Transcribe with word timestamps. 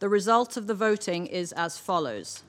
The 0.00 0.08
result 0.08 0.56
of 0.56 0.66
the 0.66 0.74
voting 0.74 1.26
is 1.26 1.52
as 1.52 1.76
follows. 1.76 2.42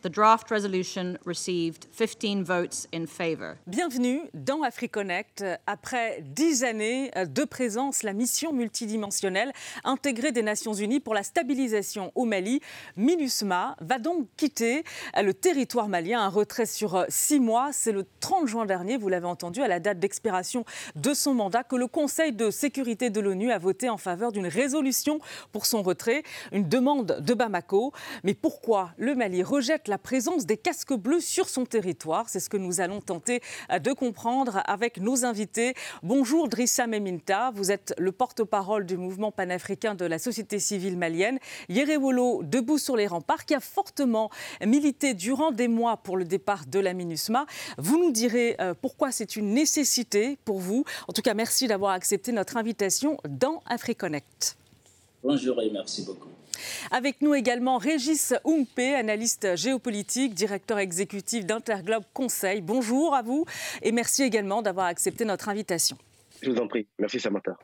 The 0.00 0.08
draft 0.08 0.48
resolution 0.52 1.18
received 1.26 1.88
15 1.90 2.44
votes 2.44 2.86
in 2.94 3.06
favor. 3.06 3.56
Bienvenue 3.66 4.20
dans 4.32 4.62
AfriConnect. 4.62 5.44
Après 5.66 6.22
dix 6.22 6.62
années 6.62 7.10
de 7.16 7.44
présence, 7.44 8.04
la 8.04 8.12
mission 8.12 8.52
multidimensionnelle 8.52 9.52
intégrée 9.82 10.30
des 10.30 10.42
Nations 10.42 10.72
Unies 10.72 11.00
pour 11.00 11.14
la 11.14 11.24
stabilisation 11.24 12.12
au 12.14 12.26
Mali, 12.26 12.60
MINUSMA, 12.96 13.74
va 13.80 13.98
donc 13.98 14.28
quitter 14.36 14.84
le 15.20 15.34
territoire 15.34 15.88
malien. 15.88 16.20
Un 16.20 16.28
retrait 16.28 16.66
sur 16.66 17.04
six 17.08 17.40
mois. 17.40 17.70
C'est 17.72 17.90
le 17.90 18.06
30 18.20 18.46
juin 18.46 18.66
dernier, 18.66 18.98
vous 18.98 19.08
l'avez 19.08 19.26
entendu, 19.26 19.62
à 19.62 19.68
la 19.68 19.80
date 19.80 19.98
d'expiration 19.98 20.64
de 20.94 21.12
son 21.12 21.34
mandat, 21.34 21.64
que 21.64 21.74
le 21.74 21.88
Conseil 21.88 22.32
de 22.32 22.52
sécurité 22.52 23.10
de 23.10 23.18
l'ONU 23.18 23.50
a 23.50 23.58
voté 23.58 23.90
en 23.90 23.96
faveur 23.96 24.30
d'une 24.30 24.46
résolution 24.46 25.18
pour 25.50 25.66
son 25.66 25.82
retrait, 25.82 26.22
une 26.52 26.68
demande 26.68 27.18
de 27.20 27.34
Bamako. 27.34 27.92
Mais 28.22 28.34
pourquoi 28.34 28.92
le 28.96 29.16
Mali 29.16 29.42
rejette 29.42 29.87
la 29.88 29.98
présence 29.98 30.46
des 30.46 30.56
casques 30.56 30.94
bleus 30.94 31.20
sur 31.20 31.48
son 31.48 31.64
territoire. 31.64 32.28
C'est 32.28 32.40
ce 32.40 32.48
que 32.48 32.56
nous 32.56 32.80
allons 32.80 33.00
tenter 33.00 33.40
euh, 33.70 33.78
de 33.78 33.92
comprendre 33.92 34.62
avec 34.66 34.98
nos 34.98 35.24
invités. 35.24 35.74
Bonjour 36.02 36.48
Drissa 36.48 36.86
Meminta, 36.86 37.50
vous 37.54 37.70
êtes 37.70 37.94
le 37.98 38.12
porte-parole 38.12 38.86
du 38.86 38.96
mouvement 38.96 39.32
panafricain 39.32 39.94
de 39.94 40.04
la 40.04 40.18
société 40.18 40.58
civile 40.58 40.96
malienne. 40.96 41.38
Yerewolo, 41.68 42.42
debout 42.42 42.78
sur 42.78 42.96
les 42.96 43.06
remparts, 43.06 43.44
qui 43.44 43.54
a 43.54 43.60
fortement 43.60 44.30
milité 44.64 45.14
durant 45.14 45.50
des 45.50 45.68
mois 45.68 45.96
pour 45.96 46.16
le 46.16 46.24
départ 46.24 46.66
de 46.66 46.78
la 46.78 46.94
MINUSMA. 46.94 47.46
Vous 47.78 47.98
nous 47.98 48.12
direz 48.12 48.56
euh, 48.60 48.74
pourquoi 48.80 49.10
c'est 49.10 49.36
une 49.36 49.52
nécessité 49.52 50.38
pour 50.44 50.58
vous. 50.58 50.84
En 51.08 51.12
tout 51.12 51.22
cas, 51.22 51.34
merci 51.34 51.66
d'avoir 51.66 51.92
accepté 51.92 52.32
notre 52.32 52.56
invitation 52.56 53.16
dans 53.28 53.62
AfriConnect. 53.66 54.56
Bonjour 55.22 55.60
et 55.60 55.70
merci 55.70 56.04
beaucoup. 56.04 56.28
Avec 56.90 57.22
nous 57.22 57.34
également 57.34 57.78
Régis 57.78 58.34
Umpe, 58.46 58.78
analyste 58.78 59.56
géopolitique, 59.56 60.34
directeur 60.34 60.78
exécutif 60.78 61.44
d'Interglobe 61.44 62.04
Conseil. 62.12 62.60
Bonjour 62.60 63.14
à 63.14 63.22
vous 63.22 63.44
et 63.82 63.92
merci 63.92 64.22
également 64.22 64.62
d'avoir 64.62 64.86
accepté 64.86 65.24
notre 65.24 65.48
invitation. 65.48 65.96
Je 66.42 66.50
vous 66.50 66.58
en 66.58 66.68
prie. 66.68 66.86
Merci 66.98 67.20
Samantha. 67.20 67.56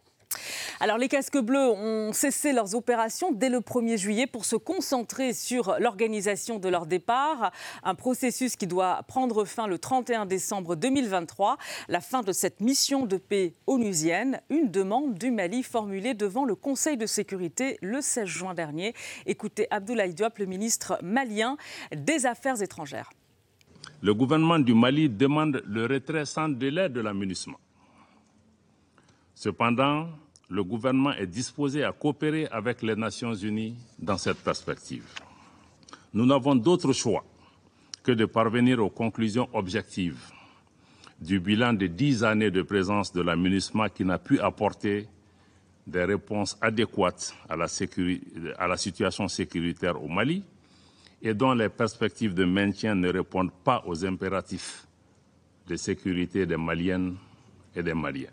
Alors 0.81 0.99
les 0.99 1.09
casques 1.09 1.39
bleus 1.39 1.71
ont 1.71 2.13
cessé 2.13 2.53
leurs 2.53 2.75
opérations 2.75 3.33
dès 3.33 3.49
le 3.49 3.61
1er 3.61 3.97
juillet 3.97 4.27
pour 4.27 4.45
se 4.45 4.57
concentrer 4.57 5.33
sur 5.33 5.77
l'organisation 5.79 6.59
de 6.59 6.69
leur 6.69 6.87
départ, 6.87 7.53
un 7.83 7.95
processus 7.95 8.57
qui 8.57 8.67
doit 8.67 9.03
prendre 9.07 9.45
fin 9.45 9.67
le 9.67 9.79
31 9.79 10.27
décembre 10.27 10.77
2023, 10.77 11.59
la 11.89 12.01
fin 12.01 12.23
de 12.23 12.33
cette 12.33 12.61
mission 12.61 13.07
de 13.07 13.17
paix 13.17 13.55
onusienne, 13.67 14.41
une 14.51 14.71
demande 14.71 15.15
du 15.15 15.31
Mali 15.31 15.63
formulée 15.63 16.15
devant 16.15 16.45
le 16.45 16.55
Conseil 16.55 16.97
de 16.97 17.07
sécurité 17.07 17.79
le 17.81 18.01
16 18.01 18.27
juin 18.27 18.55
dernier. 18.55 18.95
Écoutez 19.27 19.67
Abdoulaye 19.71 20.15
Diop, 20.15 20.39
le 20.39 20.47
ministre 20.47 20.99
malien 21.03 21.57
des 21.95 22.27
Affaires 22.27 22.61
étrangères. 22.63 23.11
Le 24.03 24.13
gouvernement 24.13 24.59
du 24.59 24.75
Mali 24.75 25.09
demande 25.09 25.63
le 25.67 25.87
retrait 25.87 26.25
sans 26.25 26.49
délai 26.49 26.89
de 26.89 27.01
la 27.01 27.15
Cependant, 29.35 30.09
le 30.49 30.63
gouvernement 30.63 31.13
est 31.13 31.27
disposé 31.27 31.85
à 31.85 31.93
coopérer 31.93 32.47
avec 32.49 32.83
les 32.83 32.97
Nations 32.97 33.35
Unies 33.35 33.77
dans 33.99 34.19
cette 34.19 34.39
perspective. 34.39 35.05
Nous 36.13 36.27
n'avons 36.27 36.55
d'autre 36.55 36.93
choix 36.93 37.25
que 38.03 38.13
de 38.13 38.25
parvenir 38.27 38.79
aux 38.79 38.91
conclusions 38.91 39.49
objectives 39.53 40.21
du 41.21 41.41
bilan 41.41 41.73
de 41.73 41.87
dix 41.87 42.23
années 42.23 42.51
de 42.51 42.63
présence 42.63 43.13
de 43.13 43.23
la 43.23 43.35
MINUSMA 43.35 43.89
qui 43.89 44.05
n'a 44.05 44.19
pu 44.19 44.39
apporter 44.41 45.09
des 45.87 46.05
réponses 46.05 46.57
adéquates 46.61 47.35
à 47.49 47.57
la, 47.57 48.77
situation 48.77 49.29
sécuritaire 49.29 50.03
au 50.03 50.09
Mali 50.09 50.43
et 51.23 51.35
dont 51.35 51.55
les 51.55 51.69
perspectives 51.69 52.35
de 52.35 52.45
maintien 52.45 52.95
ne 52.95 53.11
répondent 53.11 53.53
pas 53.65 53.83
aux 53.87 54.05
impératifs 54.05 54.87
de 55.67 55.77
sécurité 55.77 56.47
des 56.47 56.57
Maliennes 56.57 57.17
et 57.75 57.83
des 57.83 57.95
Maliens. 57.95 58.29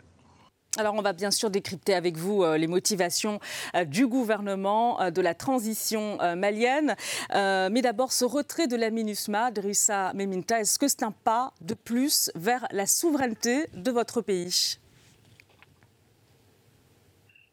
Alors 0.78 0.94
on 0.94 1.02
va 1.02 1.12
bien 1.12 1.30
sûr 1.30 1.50
décrypter 1.50 1.92
avec 1.92 2.16
vous 2.16 2.44
euh, 2.44 2.56
les 2.56 2.66
motivations 2.66 3.40
euh, 3.76 3.84
du 3.84 4.06
gouvernement 4.06 5.02
euh, 5.02 5.10
de 5.10 5.20
la 5.20 5.34
transition 5.34 6.16
malienne. 6.36 6.96
mais 7.30 7.82
d'abord, 7.82 8.12
ce 8.12 8.24
retrait 8.24 8.68
de 8.68 8.76
la 8.76 8.90
MINUSMA, 8.90 9.50
Drissa 9.50 10.12
Meminta, 10.14 10.60
est-ce 10.60 10.78
que 10.78 10.88
c'est 10.88 11.02
un 11.02 11.12
pas 11.12 11.52
de 11.60 11.74
plus 11.74 12.30
vers 12.34 12.66
la 12.70 12.86
souveraineté 12.86 13.66
de 13.74 13.90
votre 13.90 14.22
pays? 14.22 14.78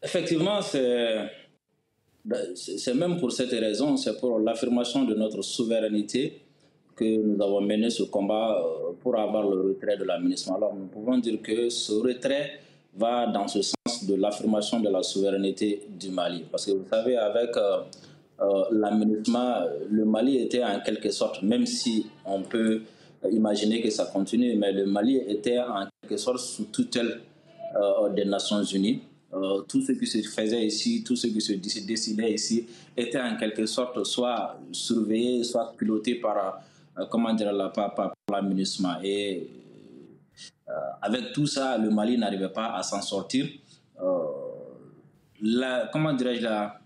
Effectivement, 0.01 0.59
ben, 2.23 2.55
c'est 2.55 2.93
même 2.93 3.19
pour 3.19 3.31
cette 3.33 3.51
raison, 3.51 3.97
c'est 3.97 4.17
pour 4.19 4.39
l'affirmation 4.39 5.03
de 5.03 5.15
notre 5.15 5.41
souveraineté 5.41 6.41
que 6.95 7.03
nous 7.03 7.41
avons 7.43 7.61
mené 7.61 7.89
ce 7.89 8.03
combat 8.03 8.61
pour 9.01 9.17
avoir 9.19 9.43
le 9.43 9.61
retrait 9.69 9.97
de 9.97 10.05
la 10.05 10.19
MINUSMA. 10.19 10.55
Alors 10.55 10.73
nous 10.73 10.87
pouvons 10.87 11.17
dire 11.17 11.41
que 11.41 11.69
ce 11.69 11.93
retrait 11.93 12.59
va 12.95 13.27
dans 13.27 13.47
ce 13.47 13.61
sens 13.61 14.05
de 14.05 14.15
l'affirmation 14.15 14.79
de 14.79 14.89
la 14.89 15.03
souveraineté 15.03 15.83
du 15.89 16.09
Mali. 16.09 16.45
Parce 16.51 16.65
que 16.65 16.71
vous 16.71 16.85
savez, 16.89 17.17
avec 17.17 17.55
euh, 17.57 17.81
euh 18.41 18.63
le 19.89 20.05
Mali 20.05 20.37
était 20.37 20.63
en 20.63 20.79
quelque 20.79 21.11
sorte, 21.11 21.41
même 21.43 21.65
si 21.65 22.07
on 22.25 22.41
peut 22.41 22.81
imaginer 23.31 23.81
que 23.81 23.89
ça 23.89 24.05
continue, 24.05 24.55
mais 24.55 24.71
le 24.71 24.85
Mali 24.85 25.17
était 25.27 25.59
en 25.59 25.87
quelque 26.01 26.17
sorte 26.17 26.39
sous 26.39 26.65
tutelle 26.65 27.21
euh, 27.75 28.09
des 28.09 28.25
Nations 28.25 28.63
Unies. 28.63 29.01
Euh, 29.31 29.61
tout 29.67 29.81
ce 29.81 29.91
qui 29.91 30.07
se 30.07 30.21
faisait 30.27 30.65
ici, 30.65 31.03
tout 31.03 31.15
ce 31.15 31.27
qui 31.27 31.39
se 31.39 31.53
décidait 31.53 32.33
ici, 32.33 32.65
était 32.97 33.19
en 33.21 33.37
quelque 33.37 33.65
sorte 33.67 34.03
soit 34.03 34.57
surveillé, 34.71 35.43
soit 35.43 35.73
piloté 35.77 36.15
par, 36.15 36.61
comment 37.11 37.33
dire, 37.33 37.53
la, 37.53 37.69
par, 37.69 37.93
par 37.93 38.13
Et 39.03 39.37
euh, 39.37 39.68
avec 41.01 41.33
tout 41.33 41.47
ça, 41.47 41.77
le 41.77 41.89
Mali 41.89 42.17
n'arrivait 42.17 42.49
pas 42.49 42.73
à 42.75 42.83
s'en 42.83 43.01
sortir. 43.01 43.47
Euh, 44.01 44.17
la, 45.41 45.89
comment 45.91 46.13
dirais-je 46.13 46.43
la, 46.43 46.79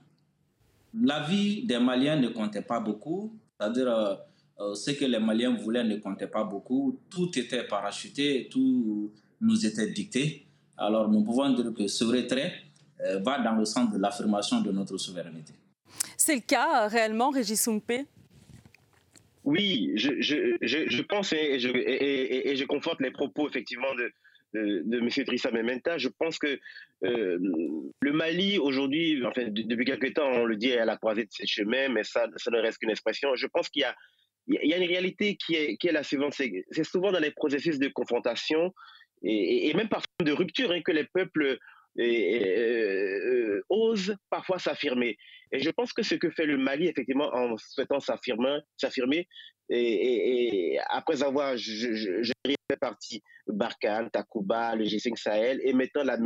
la 1.02 1.22
vie 1.22 1.66
des 1.66 1.80
Maliens 1.80 2.16
ne 2.16 2.30
comptait 2.30 2.62
pas 2.62 2.80
beaucoup. 2.80 3.34
C'est-à-dire, 3.60 3.88
euh, 4.60 4.76
ce 4.76 4.92
que 4.92 5.06
les 5.06 5.20
Maliens 5.20 5.56
voulaient 5.56 5.84
ne 5.84 5.98
comptait 5.98 6.28
pas 6.28 6.44
beaucoup. 6.44 7.00
Tout 7.10 7.38
était 7.38 7.64
parachuté, 7.64 8.48
tout 8.52 9.12
nous 9.42 9.66
était 9.66 9.92
dicté. 9.92 10.46
Alors, 10.78 11.10
nous 11.10 11.24
pouvons 11.24 11.50
dire 11.50 11.74
que 11.74 11.88
ce 11.88 12.04
retrait 12.04 12.54
va 13.22 13.40
dans 13.40 13.56
le 13.56 13.66
sens 13.66 13.92
de 13.92 13.98
l'affirmation 13.98 14.62
de 14.62 14.72
notre 14.72 14.98
souveraineté. 14.98 15.54
C'est 16.16 16.36
le 16.36 16.42
cas 16.42 16.88
réellement, 16.88 17.32
Régis 17.32 17.62
Soumpe? 17.62 17.92
Oui, 19.44 19.92
je, 19.96 20.22
je, 20.22 20.58
je, 20.62 20.90
je 20.90 21.02
pense 21.02 21.34
et 21.34 21.60
je, 21.60 21.70
et, 21.70 22.50
et, 22.50 22.56
je 22.56 22.66
conforte 22.66 23.02
les 23.02 23.12
propos 23.12 23.48
effectivement 23.50 23.94
de, 23.96 24.12
de, 24.54 24.84
de 24.86 24.98
M. 25.00 25.10
Trissa 25.26 25.52
Mementa. 25.52 25.98
Je 25.98 26.10
pense 26.10 26.40
que 26.40 26.60
euh, 27.06 27.38
le 28.00 28.14
Mali 28.14 28.58
aujourd'hui, 28.58 29.24
enfin, 29.26 29.44
depuis 29.48 29.86
quelques 29.86 30.14
temps, 30.14 30.30
on 30.30 30.46
le 30.46 30.56
dit 30.56 30.74
à 30.74 30.86
la 30.86 30.98
croisée 30.98 31.26
de 31.26 31.32
ses 31.32 31.46
chemins, 31.46 31.90
mais 31.90 32.04
ça, 32.04 32.28
ça 32.38 32.52
ne 32.52 32.60
reste 32.60 32.78
qu'une 32.78 32.90
expression. 32.92 33.36
Je 33.36 33.48
pense 33.48 33.70
qu'il 33.70 33.82
y 33.82 33.86
a, 33.86 33.96
il 34.48 34.70
y 34.70 34.74
a 34.74 34.78
une 34.78 34.88
réalité 34.88 35.36
qui 35.36 35.56
est, 35.56 35.78
qui 35.78 35.88
est 35.88 35.94
la 35.94 36.04
suivante. 36.04 36.34
C'est 36.34 36.84
souvent 36.84 37.12
dans 37.12 37.20
les 37.20 37.32
processus 37.32 37.80
de 37.80 37.90
confrontation 37.90 38.74
et, 39.24 39.70
et 39.70 39.74
même 39.74 39.90
parfois 39.90 40.08
de 40.24 40.32
rupture 40.32 40.72
hein, 40.72 40.82
que 40.82 40.92
les 40.92 41.06
peuples 41.14 41.58
osent 43.70 44.16
parfois 44.30 44.60
s'affirmer. 44.60 45.18
Et 45.52 45.60
je 45.60 45.70
pense 45.70 45.94
que 45.94 46.02
ce 46.02 46.16
que 46.16 46.30
fait 46.32 46.46
le 46.46 46.58
Mali, 46.58 46.88
effectivement, 46.88 47.30
en 47.34 47.56
souhaitant 47.58 48.00
s'affirmer, 48.00 48.60
s'affirmer, 48.78 49.28
et, 49.70 50.78
après 50.90 51.24
avoir 51.24 51.56
fait 51.58 52.78
partie 52.80 53.22
Barkhane, 53.48 54.10
Takuba, 54.12 54.76
le 54.76 54.86
G5 54.86 55.16
Sahel, 55.16 55.62
et 55.64 55.74
maintenant 55.74 56.04
la 56.04 56.18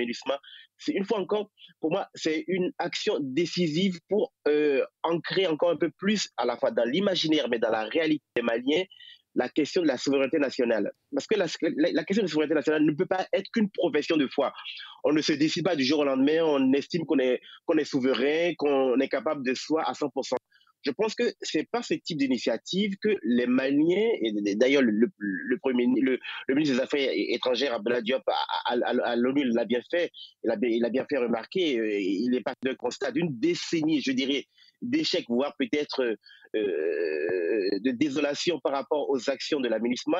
c'est 0.77 0.93
une 0.93 1.05
fois 1.05 1.19
encore, 1.19 1.51
pour 1.79 1.91
moi, 1.91 2.07
c'est 2.13 2.45
une 2.47 2.71
action 2.77 3.17
décisive 3.19 3.99
pour 4.09 4.33
euh, 4.47 4.85
ancrer 5.03 5.47
encore 5.47 5.71
un 5.71 5.77
peu 5.77 5.89
plus, 5.97 6.29
à 6.37 6.45
la 6.45 6.57
fois 6.57 6.71
dans 6.71 6.85
l'imaginaire, 6.85 7.49
mais 7.49 7.59
dans 7.59 7.71
la 7.71 7.83
réalité 7.83 8.23
des 8.35 8.41
Maliens, 8.43 8.83
la 9.37 9.49
question 9.49 9.83
de 9.83 9.87
la 9.87 9.97
souveraineté 9.97 10.39
nationale. 10.39 10.91
Parce 11.13 11.27
que 11.27 11.35
la, 11.37 11.45
la, 11.93 12.03
question 12.03 12.23
de 12.23 12.27
la 12.27 12.31
souveraineté 12.31 12.55
nationale 12.55 12.83
ne 12.83 12.91
peut 12.91 13.05
pas 13.05 13.25
être 13.31 13.49
qu'une 13.53 13.69
profession 13.69 14.17
de 14.17 14.27
foi. 14.27 14.51
On 15.03 15.13
ne 15.13 15.21
se 15.21 15.31
décide 15.33 15.63
pas 15.63 15.75
du 15.75 15.85
jour 15.85 15.99
au 15.99 16.05
lendemain, 16.05 16.43
on 16.43 16.73
estime 16.73 17.05
qu'on 17.05 17.19
est, 17.19 17.39
qu'on 17.65 17.77
est 17.77 17.85
souverain, 17.85 18.53
qu'on 18.57 18.99
est 18.99 19.07
capable 19.07 19.45
de 19.45 19.53
soi 19.53 19.83
à 19.83 19.93
100%. 19.93 20.33
Je 20.83 20.91
pense 20.91 21.15
que 21.15 21.23
c'est 21.41 21.67
par 21.69 21.83
ce 21.83 21.95
type 21.95 22.17
d'initiative 22.17 22.95
que 23.01 23.09
les 23.23 23.45
Maliens, 23.45 24.09
et 24.21 24.55
d'ailleurs 24.55 24.81
le, 24.81 24.91
le, 25.17 25.57
premier, 25.59 25.85
le, 26.01 26.19
ministre 26.55 26.75
des 26.75 26.81
Affaires 26.81 27.09
étrangères, 27.13 27.73
Abdallah 27.73 28.01
Diop, 28.01 28.23
à, 28.65 29.15
l'ONU, 29.15 29.43
l'a 29.53 29.65
bien 29.65 29.81
fait, 29.91 30.11
il 30.43 30.49
a, 30.49 30.55
il 30.61 30.85
a 30.85 30.89
bien 30.89 31.05
fait 31.09 31.17
remarquer, 31.17 31.79
euh, 31.79 31.99
il 31.99 32.33
est 32.35 32.41
pas 32.41 32.53
d'un 32.63 32.75
constat 32.75 33.11
d'une 33.11 33.37
décennie, 33.39 34.01
je 34.01 34.11
dirais, 34.11 34.45
d'échec, 34.81 35.25
voire 35.27 35.53
peut-être 35.57 36.01
euh, 36.01 37.79
de 37.79 37.91
désolation 37.91 38.59
par 38.59 38.73
rapport 38.73 39.09
aux 39.09 39.29
actions 39.29 39.59
de 39.59 39.67
la. 39.67 39.77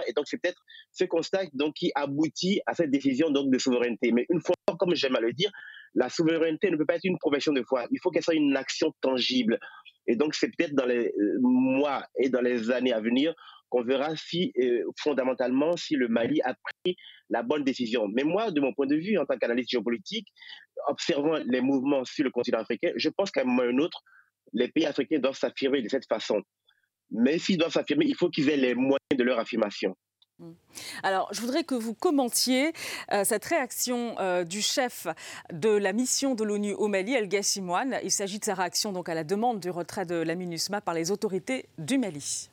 Et 0.08 0.14
donc, 0.14 0.26
c'est 0.28 0.42
peut-être 0.42 0.62
ce 0.92 1.06
constat 1.06 1.46
donc, 1.54 1.74
qui 1.76 1.92
aboutit 1.96 2.62
à 2.66 2.74
cette 2.74 2.92
décision 2.92 3.30
donc, 3.30 3.52
de 3.52 3.58
souveraineté. 3.58 4.12
Mais 4.12 4.26
une 4.30 4.42
fois, 4.42 4.56
comme 4.80 4.96
j'aime 4.96 5.16
à 5.16 5.22
le 5.22 5.34
dire, 5.34 5.52
la 5.96 6.10
souveraineté 6.10 6.70
ne 6.70 6.78
peut 6.78 6.86
pas 6.86 6.96
être 6.96 7.06
une 7.06 7.18
profession 7.18 7.54
de 7.54 7.64
foi. 7.64 7.88
Il 7.92 8.00
faut 8.02 8.12
qu'elle 8.12 8.24
soit 8.24 8.36
une 8.36 8.56
action 8.56 8.94
tangible. 9.02 9.60
Et 10.08 10.16
donc, 10.16 10.36
c'est 10.36 10.48
peut-être 10.48 10.74
dans 10.74 10.86
les 10.86 11.14
mois 11.42 12.06
et 12.18 12.30
dans 12.30 12.42
les 12.42 12.72
années 12.72 12.94
à 12.94 13.02
venir 13.02 13.34
qu'on 13.70 13.84
verra 13.84 14.16
si, 14.16 14.54
fondamentalement, 14.98 15.76
si 15.76 15.96
le 15.96 16.08
Mali 16.08 16.40
a 16.44 16.54
pris 16.54 16.96
la 17.30 17.44
bonne 17.44 17.64
décision. 17.64 18.08
Mais 18.08 18.24
moi, 18.24 18.52
de 18.52 18.62
mon 18.62 18.74
point 18.74 18.88
de 18.88 18.96
vue, 18.96 19.18
en 19.18 19.26
tant 19.26 19.38
qu'analyste 19.38 19.72
géopolitique, 19.72 20.28
observant 20.88 21.40
les 21.46 21.62
mouvements 21.62 22.06
sur 22.06 22.24
le 22.24 22.32
continent 22.32 22.60
africain, 22.60 22.92
je 22.96 23.10
pense 23.10 23.32
qu'à 23.32 23.42
un 23.42 23.46
moment 23.46 23.64
ou 23.64 23.76
un 23.76 23.78
autre, 23.80 24.02
les 24.54 24.68
pays 24.70 24.86
africains 24.86 25.20
doivent 25.20 25.38
s'affirmer 25.38 25.82
de 25.82 25.90
cette 25.90 26.08
façon. 26.08 26.42
Mais 27.12 27.40
s'ils 27.40 27.58
doivent 27.58 27.72
s'affirmer, 27.72 28.06
il 28.06 28.16
faut 28.16 28.30
qu'ils 28.30 28.50
aient 28.50 28.58
les 28.58 28.76
moyens 28.76 29.00
de 29.16 29.24
leur 29.24 29.40
affirmation. 29.40 29.96
Mmh. 30.40 30.52
Alors, 31.02 31.30
je 31.34 31.42
voudrais 31.42 31.64
que 31.64 31.74
vous 31.74 31.96
commentiez 31.96 32.72
euh, 33.12 33.24
cette 33.24 33.46
réaction 33.46 34.16
euh, 34.20 34.44
du 34.44 34.62
chef 34.62 35.08
de 35.52 35.70
la 35.70 35.94
mission 35.94 36.36
de 36.36 36.44
l'ONU 36.44 36.74
au 36.74 36.88
Mali, 36.88 37.14
El 37.14 37.28
Ghassimouane. 37.28 37.98
Il 38.04 38.12
s'agit 38.12 38.38
de 38.38 38.46
sa 38.46 38.54
réaction 38.54 38.92
donc 38.92 39.10
à 39.10 39.16
la 39.16 39.24
demande 39.24 39.60
du 39.60 39.70
retrait 39.70 40.06
de 40.06 40.16
la 40.16 40.36
MINUSMA 40.36 40.82
par 40.82 40.94
les 40.94 41.10
autorités 41.12 41.66
du 41.80 41.98
Mali. 41.98 42.50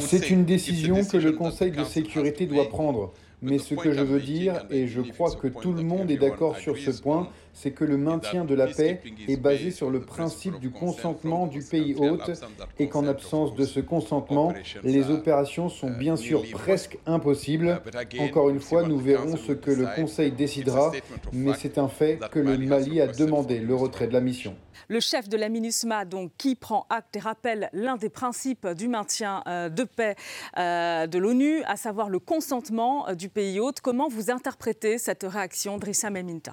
C'est 0.00 0.30
une 0.30 0.44
décision 0.44 1.04
que 1.04 1.16
le 1.16 1.32
Conseil 1.32 1.70
de 1.70 1.84
sécurité 1.84 2.46
doit 2.46 2.68
prendre. 2.68 3.12
Mais 3.42 3.58
ce 3.58 3.74
que 3.74 3.92
je 3.92 4.02
veux 4.02 4.20
dire, 4.20 4.64
et 4.70 4.86
je 4.86 5.02
crois 5.02 5.34
que 5.34 5.48
tout 5.48 5.72
le 5.72 5.82
monde 5.82 6.10
est 6.10 6.16
d'accord 6.16 6.56
sur 6.56 6.76
ce 6.76 6.90
point, 6.90 7.28
c'est 7.56 7.70
que 7.70 7.84
le 7.84 7.96
maintien 7.96 8.44
de 8.44 8.54
la 8.54 8.66
paix 8.66 9.00
est 9.26 9.38
basé 9.38 9.70
sur 9.70 9.90
le 9.90 10.00
principe 10.00 10.60
du 10.60 10.70
consentement 10.70 11.46
du 11.46 11.62
pays 11.62 11.94
hôte 11.98 12.30
et 12.78 12.88
qu'en 12.88 13.06
absence 13.06 13.54
de 13.54 13.64
ce 13.64 13.80
consentement, 13.80 14.52
les 14.84 15.10
opérations 15.10 15.70
sont 15.70 15.90
bien 15.90 16.16
sûr 16.16 16.42
presque 16.52 16.98
impossibles. 17.06 17.80
Encore 18.20 18.50
une 18.50 18.60
fois, 18.60 18.82
nous 18.82 18.98
verrons 18.98 19.36
ce 19.36 19.52
que 19.52 19.70
le 19.70 19.86
Conseil 19.96 20.32
décidera, 20.32 20.92
mais 21.32 21.52
c'est 21.58 21.78
un 21.78 21.88
fait 21.88 22.20
que 22.30 22.38
le 22.38 22.58
Mali 22.58 23.00
a 23.00 23.06
demandé 23.06 23.58
le 23.58 23.74
retrait 23.74 24.06
de 24.06 24.12
la 24.12 24.20
mission. 24.20 24.54
Le 24.88 25.00
chef 25.00 25.28
de 25.28 25.36
la 25.36 25.48
MINUSMA, 25.48 26.04
donc, 26.04 26.30
qui 26.38 26.54
prend 26.54 26.86
acte 26.90 27.16
et 27.16 27.18
rappelle 27.18 27.70
l'un 27.72 27.96
des 27.96 28.10
principes 28.10 28.68
du 28.68 28.86
maintien 28.86 29.42
euh, 29.48 29.68
de 29.68 29.82
paix 29.82 30.14
euh, 30.58 31.06
de 31.08 31.18
l'ONU, 31.18 31.62
à 31.64 31.76
savoir 31.76 32.08
le 32.08 32.20
consentement 32.20 33.08
euh, 33.08 33.14
du 33.14 33.28
pays 33.28 33.58
hôte. 33.58 33.80
Comment 33.80 34.08
vous 34.08 34.30
interprétez 34.30 34.98
cette 34.98 35.24
réaction 35.24 35.78
d'Rissa 35.78 36.10
Meminta? 36.10 36.52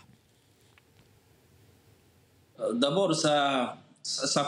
D'abord, 2.74 3.14
ça, 3.16 3.78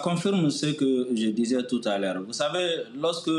confirme 0.04 0.50
ce 0.50 0.68
que 0.68 1.08
je 1.16 1.28
disais 1.28 1.66
tout 1.68 1.82
à 1.86 1.98
l'heure. 1.98 2.22
Vous 2.24 2.34
savez, 2.34 2.84
lorsque 2.98 3.32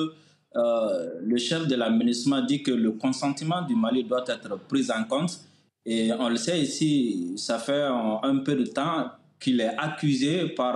le 0.55 1.37
chef 1.37 1.67
de 1.67 1.75
la 1.75 1.91
MINUSMA 1.91 2.43
dit 2.43 2.63
que 2.63 2.71
le 2.71 2.93
consentement 2.93 3.63
du 3.63 3.75
Mali 3.75 4.05
doit 4.05 4.25
être 4.27 4.59
pris 4.69 4.91
en 4.91 5.05
compte, 5.05 5.41
et 5.85 6.13
on 6.19 6.29
le 6.29 6.37
sait 6.37 6.61
ici, 6.61 7.35
ça 7.37 7.59
fait 7.59 7.83
un 7.83 8.39
peu 8.39 8.57
de 8.57 8.65
temps 8.65 9.11
qu'il 9.41 9.61
est 9.61 9.77
accusé 9.79 10.49
par 10.49 10.75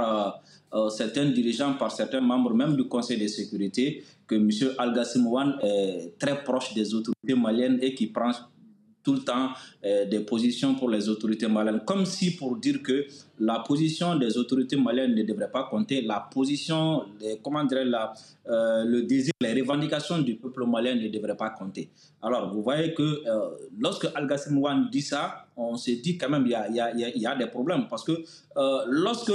euh, 0.75 0.79
euh, 0.79 0.91
certains 0.91 1.27
dirigeants, 1.27 1.75
par 1.75 1.91
certains 1.91 2.21
membres 2.21 2.55
même 2.55 2.77
du 2.77 2.85
Conseil 2.85 3.19
de 3.19 3.27
sécurité, 3.27 4.05
que 4.27 4.37
M. 4.37 4.51
Al 4.79 4.95
Wan 5.25 5.59
est 5.63 6.19
très 6.19 6.43
proche 6.45 6.75
des 6.75 6.95
autorités 6.95 7.35
maliennes 7.35 7.79
et 7.83 7.95
qui 7.95 8.07
prend 8.07 8.31
tout 9.03 9.15
le 9.15 9.21
temps 9.21 9.51
euh, 9.85 10.05
des 10.07 10.21
positions 10.21 10.75
pour 10.75 10.91
les 10.91 11.09
autorités 11.09 11.49
maliennes, 11.49 11.81
comme 11.85 12.05
si 12.05 12.37
pour 12.37 12.57
dire 12.57 12.83
que 12.83 13.07
la 13.39 13.61
position 13.61 14.17
des 14.17 14.37
autorités 14.37 14.77
maliennes 14.77 15.15
ne 15.15 15.23
devrait 15.23 15.51
pas 15.51 15.65
compter, 15.65 16.03
la 16.03 16.29
position, 16.33 17.05
comment 17.43 17.65
dire, 17.65 17.85
la, 17.85 18.13
euh, 18.49 18.85
le 18.85 19.03
désir, 19.03 19.33
les 19.41 19.61
revendications 19.61 20.19
du 20.19 20.37
peuple 20.37 20.67
malien 20.67 20.95
ne 20.95 21.09
devraient 21.09 21.37
pas 21.37 21.51
compter. 21.51 21.91
Alors, 22.21 22.53
vous 22.53 22.63
voyez 22.63 22.93
que 22.93 23.03
euh, 23.03 23.51
lorsque 23.79 24.07
Al 24.15 24.29
Wan 24.53 24.89
dit 24.91 25.03
ça, 25.03 25.47
on 25.57 25.77
se 25.77 25.93
dit 25.93 26.19
quand 26.19 26.29
même 26.29 26.45
qu'il 26.45 26.53
y, 26.53 27.19
y, 27.19 27.21
y 27.21 27.27
a, 27.27 27.35
des 27.35 27.47
problèmes, 27.47 27.87
parce 27.89 28.05
que 28.05 28.13
lorsque 28.89 29.33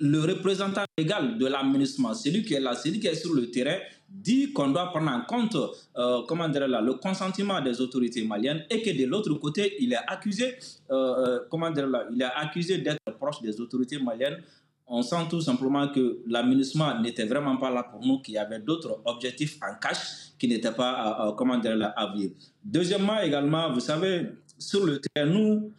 le 0.00 0.20
représentant 0.20 0.84
légal 0.96 1.36
de 1.36 1.46
l'aménagement, 1.46 2.14
celui 2.14 2.42
qui 2.42 2.54
est 2.54 2.60
là, 2.60 2.74
celui 2.74 3.00
qui 3.00 3.06
est 3.06 3.14
sur 3.14 3.34
le 3.34 3.50
terrain, 3.50 3.76
dit 4.08 4.52
qu'on 4.52 4.68
doit 4.70 4.90
prendre 4.90 5.10
en 5.10 5.20
compte 5.20 5.56
euh, 5.96 6.22
comment 6.26 6.48
dire 6.48 6.66
là, 6.66 6.80
le 6.80 6.94
consentement 6.94 7.60
des 7.60 7.80
autorités 7.80 8.24
maliennes 8.24 8.64
et 8.70 8.82
que 8.82 8.90
de 8.90 9.04
l'autre 9.06 9.32
côté, 9.34 9.76
il 9.78 9.92
est 9.92 9.98
accusé, 10.08 10.56
euh, 10.90 11.40
euh, 11.52 12.28
accusé 12.36 12.78
d'être 12.78 12.98
proche 13.18 13.40
des 13.42 13.60
autorités 13.60 13.98
maliennes. 13.98 14.38
On 14.86 15.02
sent 15.02 15.28
tout 15.28 15.40
simplement 15.40 15.86
que 15.88 16.18
l'aménagement 16.26 16.98
n'était 17.00 17.26
vraiment 17.26 17.56
pas 17.58 17.70
là 17.70 17.84
pour 17.84 18.04
nous, 18.04 18.20
qu'il 18.20 18.34
y 18.34 18.38
avait 18.38 18.58
d'autres 18.58 19.00
objectifs 19.04 19.58
en 19.62 19.78
cash 19.80 20.32
qui 20.36 20.48
n'étaient 20.48 20.72
pas, 20.72 21.32
comment 21.38 21.58
dire 21.58 21.76
là, 21.76 21.94
à 21.96 22.12
vivre. 22.12 22.34
Deuxièmement, 22.64 23.20
également, 23.20 23.72
vous 23.72 23.78
savez, 23.78 24.30
sur 24.58 24.84
le 24.84 25.00
terrain, 25.00 25.26
nous, 25.26 25.70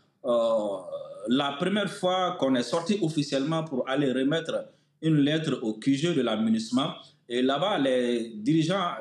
la 1.28 1.54
première 1.54 1.90
fois 1.90 2.38
qu'on 2.40 2.56
est 2.56 2.64
sorti 2.64 2.98
officiellement 3.02 3.64
pour 3.64 3.88
aller 3.90 4.12
remettre 4.12 4.70
une 5.02 5.18
lettre 5.18 5.60
au 5.62 5.74
QG 5.74 6.14
de 6.16 6.22
l'aménagement, 6.22 6.94
et 7.28 7.42
là-bas, 7.42 7.78
les 7.80 8.34
dirigeants 8.36 8.92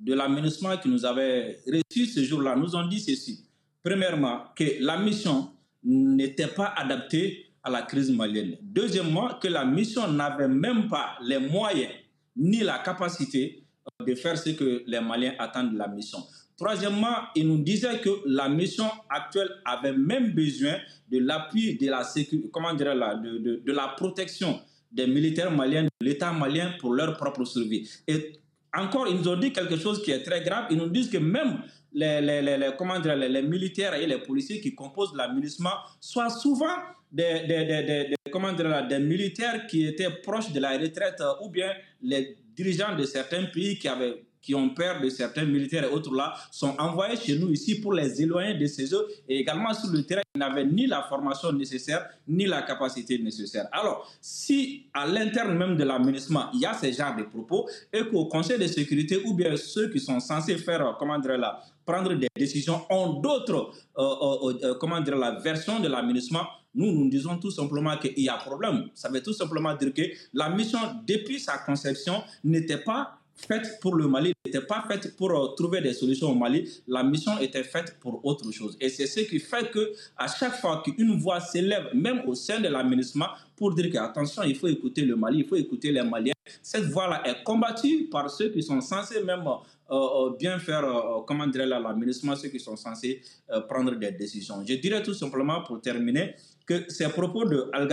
de 0.00 0.14
l'aménagement 0.14 0.76
qui 0.78 0.88
nous 0.88 1.04
avaient 1.04 1.58
reçus 1.66 2.06
ce 2.06 2.24
jour-là 2.24 2.56
nous 2.56 2.74
ont 2.74 2.86
dit 2.86 3.00
ceci. 3.00 3.44
Premièrement, 3.82 4.46
que 4.56 4.64
la 4.80 4.98
mission 4.98 5.50
n'était 5.84 6.48
pas 6.48 6.74
adaptée 6.76 7.46
à 7.62 7.70
la 7.70 7.82
crise 7.82 8.10
malienne. 8.10 8.56
Deuxièmement, 8.62 9.34
que 9.40 9.48
la 9.48 9.64
mission 9.64 10.10
n'avait 10.10 10.48
même 10.48 10.88
pas 10.88 11.16
les 11.22 11.38
moyens 11.38 11.92
ni 12.36 12.60
la 12.60 12.78
capacité 12.78 13.64
de 14.04 14.14
faire 14.14 14.36
ce 14.36 14.50
que 14.50 14.84
les 14.86 15.00
Maliens 15.00 15.34
attendent 15.38 15.72
de 15.72 15.78
la 15.78 15.88
mission. 15.88 16.18
Troisièmement, 16.56 17.16
il 17.34 17.48
nous 17.48 17.58
disait 17.58 17.98
que 18.00 18.08
la 18.24 18.48
mission 18.48 18.86
actuelle 19.10 19.50
avait 19.64 19.92
même 19.92 20.32
besoin 20.32 20.76
de 21.10 21.18
l'appui 21.18 21.76
de 21.76 21.90
la 21.90 22.02
sécurité, 22.02 22.48
comment 22.50 22.72
là, 22.72 23.14
de, 23.14 23.72
la 23.72 23.88
protection 23.88 24.60
des 24.90 25.06
militaires 25.06 25.50
maliens, 25.50 25.84
de 25.84 25.90
l'État 26.00 26.32
malien 26.32 26.72
pour 26.80 26.94
leur 26.94 27.16
propre 27.18 27.44
survie. 27.44 27.88
Et 28.08 28.40
encore, 28.74 29.06
ils 29.06 29.16
nous 29.16 29.28
ont 29.28 29.36
dit 29.36 29.52
quelque 29.52 29.76
chose 29.76 30.02
qui 30.02 30.10
est 30.10 30.22
très 30.22 30.42
grave. 30.42 30.66
Ils 30.70 30.78
nous 30.78 30.88
disent 30.88 31.10
que 31.10 31.18
même 31.18 31.60
les, 31.92 32.20
les, 32.20 32.40
les, 32.42 32.58
dire, 33.02 33.16
les, 33.16 33.42
militaires 33.42 33.94
et 33.94 34.06
les 34.06 34.18
policiers 34.18 34.60
qui 34.60 34.74
composent 34.74 35.14
l'aménagement 35.14 35.72
soient 36.00 36.30
souvent 36.30 36.74
des, 37.12 38.14
comment 38.32 38.52
là, 38.52 38.82
des 38.82 38.98
militaires 38.98 39.66
qui 39.66 39.86
étaient 39.86 40.10
proches 40.22 40.52
de 40.52 40.60
la 40.60 40.76
retraite 40.76 41.22
ou 41.42 41.48
bien 41.48 41.72
les 42.02 42.36
dirigeants 42.54 42.96
de 42.96 43.04
certains 43.04 43.44
pays 43.44 43.78
qui 43.78 43.88
avaient 43.88 44.25
qui 44.46 44.54
ont 44.54 44.70
peur 44.70 45.00
de 45.00 45.08
certains 45.08 45.44
militaires 45.44 45.82
et 45.84 45.92
autres 45.92 46.14
là, 46.14 46.32
sont 46.52 46.76
envoyés 46.78 47.16
chez 47.16 47.36
nous 47.36 47.50
ici 47.50 47.80
pour 47.80 47.92
les 47.92 48.22
éloigner 48.22 48.54
de 48.54 48.66
ces 48.66 48.94
eux 48.94 49.04
et 49.28 49.40
également 49.40 49.74
sur 49.74 49.90
le 49.90 50.04
terrain, 50.04 50.22
ils 50.36 50.38
n'avaient 50.38 50.64
ni 50.64 50.86
la 50.86 51.02
formation 51.02 51.50
nécessaire, 51.52 52.08
ni 52.28 52.46
la 52.46 52.62
capacité 52.62 53.18
nécessaire. 53.18 53.66
Alors, 53.72 54.08
si 54.20 54.86
à 54.94 55.04
l'interne 55.04 55.58
même 55.58 55.76
de 55.76 55.82
l'aménagement, 55.82 56.48
il 56.54 56.60
y 56.60 56.66
a 56.66 56.74
ce 56.74 56.92
genre 56.92 57.16
de 57.16 57.24
propos 57.24 57.68
et 57.92 58.06
qu'au 58.06 58.26
Conseil 58.26 58.56
de 58.56 58.68
sécurité 58.68 59.20
ou 59.24 59.34
bien 59.34 59.56
ceux 59.56 59.90
qui 59.90 59.98
sont 59.98 60.20
censés 60.20 60.56
faire, 60.58 60.94
comment 60.96 61.18
dire 61.18 61.38
là, 61.38 61.60
prendre 61.84 62.14
des 62.14 62.28
décisions 62.36 62.82
ont 62.88 63.14
d'autres, 63.14 63.72
euh, 63.98 64.02
euh, 64.02 64.58
euh, 64.62 64.74
comment 64.78 65.00
dire, 65.00 65.16
la 65.16 65.40
version 65.40 65.80
de 65.80 65.88
l'aménagement, 65.88 66.46
nous, 66.72 66.92
nous 66.92 67.08
disons 67.08 67.36
tout 67.38 67.50
simplement 67.50 67.96
qu'il 67.96 68.20
y 68.20 68.28
a 68.28 68.36
problème. 68.36 68.90
Ça 68.94 69.08
veut 69.08 69.22
tout 69.22 69.32
simplement 69.32 69.74
dire 69.74 69.92
que 69.92 70.02
la 70.34 70.50
mission, 70.50 70.78
depuis 71.04 71.40
sa 71.40 71.58
conception, 71.58 72.22
n'était 72.44 72.78
pas 72.78 73.18
faite 73.36 73.78
pour 73.80 73.94
le 73.94 74.08
Mali, 74.08 74.32
n'était 74.44 74.60
pas 74.60 74.84
faite 74.88 75.16
pour 75.16 75.30
euh, 75.30 75.54
trouver 75.54 75.80
des 75.80 75.92
solutions 75.92 76.30
au 76.30 76.34
Mali. 76.34 76.68
La 76.88 77.02
mission 77.02 77.38
était 77.38 77.62
faite 77.62 77.96
pour 78.00 78.24
autre 78.24 78.50
chose. 78.50 78.76
Et 78.80 78.88
c'est 78.88 79.06
ce 79.06 79.20
qui 79.20 79.38
fait 79.38 79.70
que 79.70 79.92
à 80.16 80.26
chaque 80.28 80.56
fois 80.60 80.82
qu'une 80.84 81.18
voix 81.18 81.40
s'élève, 81.40 81.90
même 81.94 82.22
au 82.26 82.34
sein 82.34 82.60
de 82.60 82.68
l'aménagement, 82.68 83.28
pour 83.54 83.74
dire 83.74 83.90
qu'attention, 83.92 84.42
il 84.42 84.56
faut 84.56 84.68
écouter 84.68 85.02
le 85.02 85.16
Mali, 85.16 85.40
il 85.40 85.46
faut 85.46 85.56
écouter 85.56 85.92
les 85.92 86.02
Maliens, 86.02 86.32
cette 86.62 86.84
voix-là 86.84 87.22
est 87.26 87.42
combattue 87.42 88.08
par 88.10 88.30
ceux 88.30 88.50
qui 88.50 88.62
sont 88.62 88.80
censés 88.80 89.22
même 89.22 89.44
euh, 89.46 89.94
euh, 89.94 90.36
bien 90.38 90.58
faire, 90.58 90.84
comment 91.26 91.46
dire 91.46 91.66
l'aménagement, 91.66 92.36
ceux 92.36 92.48
qui 92.48 92.60
sont 92.60 92.76
censés 92.76 93.22
prendre 93.68 93.94
des 93.96 94.12
décisions. 94.12 94.62
Je 94.66 94.74
dirais 94.74 95.02
tout 95.02 95.14
simplement 95.14 95.62
pour 95.62 95.80
terminer 95.80 96.34
que 96.66 96.84
ces 96.88 97.08
propos 97.08 97.44
de 97.44 97.68
Al 97.72 97.88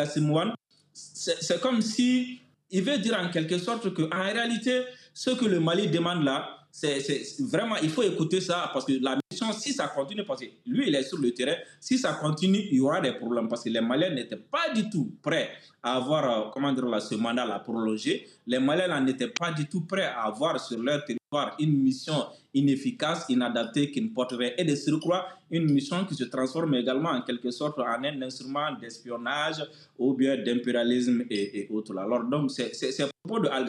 c'est 0.93 1.59
comme 1.59 1.81
si 1.81 2.39
il 2.73 2.81
veut 2.81 2.97
dire 2.97 3.17
en 3.19 3.29
quelque 3.29 3.59
sorte 3.59 3.93
qu'en 3.93 4.09
réalité, 4.09 4.81
ce 5.13 5.31
que 5.31 5.45
le 5.45 5.59
Mali 5.59 5.87
demande 5.87 6.23
là, 6.23 6.63
c'est 6.75 7.39
vraiment, 7.39 7.75
il 7.83 7.89
faut 7.89 8.01
écouter 8.01 8.41
ça 8.41 8.71
parce 8.73 8.85
que 8.85 8.93
la 8.99 9.15
mission, 9.31 9.53
si 9.53 9.73
ça 9.73 9.89
continue, 9.89 10.23
parce 10.25 10.41
que 10.41 10.47
lui, 10.65 10.87
il 10.87 10.95
est 10.95 11.03
sur 11.03 11.19
le 11.19 11.31
terrain, 11.31 11.53
si 11.79 11.99
ça 11.99 12.13
continue, 12.13 12.65
il 12.71 12.77
y 12.77 12.81
aura 12.81 12.99
des 12.99 13.13
problèmes 13.13 13.47
parce 13.47 13.63
que 13.63 13.69
les 13.69 13.79
Maliens 13.79 14.09
n'étaient 14.09 14.37
pas 14.37 14.73
du 14.73 14.89
tout 14.89 15.13
prêts 15.21 15.51
à 15.83 15.97
avoir, 15.97 16.47
euh, 16.47 16.49
comment 16.51 16.73
dire, 16.73 16.99
ce 16.99 17.13
mandat 17.13 17.45
la 17.45 17.59
prolonger. 17.59 18.27
Les 18.47 18.57
Maliens 18.57 18.99
n'étaient 19.01 19.27
pas 19.27 19.51
du 19.51 19.67
tout 19.67 19.81
prêts 19.81 20.05
à 20.05 20.23
avoir 20.23 20.59
sur 20.59 20.81
leur 20.81 21.05
territoire 21.05 21.55
une 21.59 21.77
mission 21.77 22.25
inefficace, 22.55 23.25
inadaptée, 23.29 23.91
qui 23.91 24.01
ne 24.01 24.09
porterait, 24.09 24.55
et 24.57 24.63
de 24.63 24.75
surcroît, 24.75 25.27
une 25.51 25.71
mission 25.71 26.05
qui 26.05 26.15
se 26.15 26.23
transforme 26.23 26.73
également 26.73 27.09
en 27.09 27.21
quelque 27.21 27.51
sorte 27.51 27.77
en 27.77 28.03
un 28.03 28.21
instrument 28.23 28.71
d'espionnage 28.81 29.63
ou 29.99 30.15
bien 30.15 30.37
d'impérialisme 30.37 31.23
et, 31.29 31.67
autres. 31.71 31.95
Alors, 31.99 32.23
donc, 32.23 32.49
ces 32.49 33.05
propos 33.23 33.41
de 33.41 33.49
Al 33.49 33.65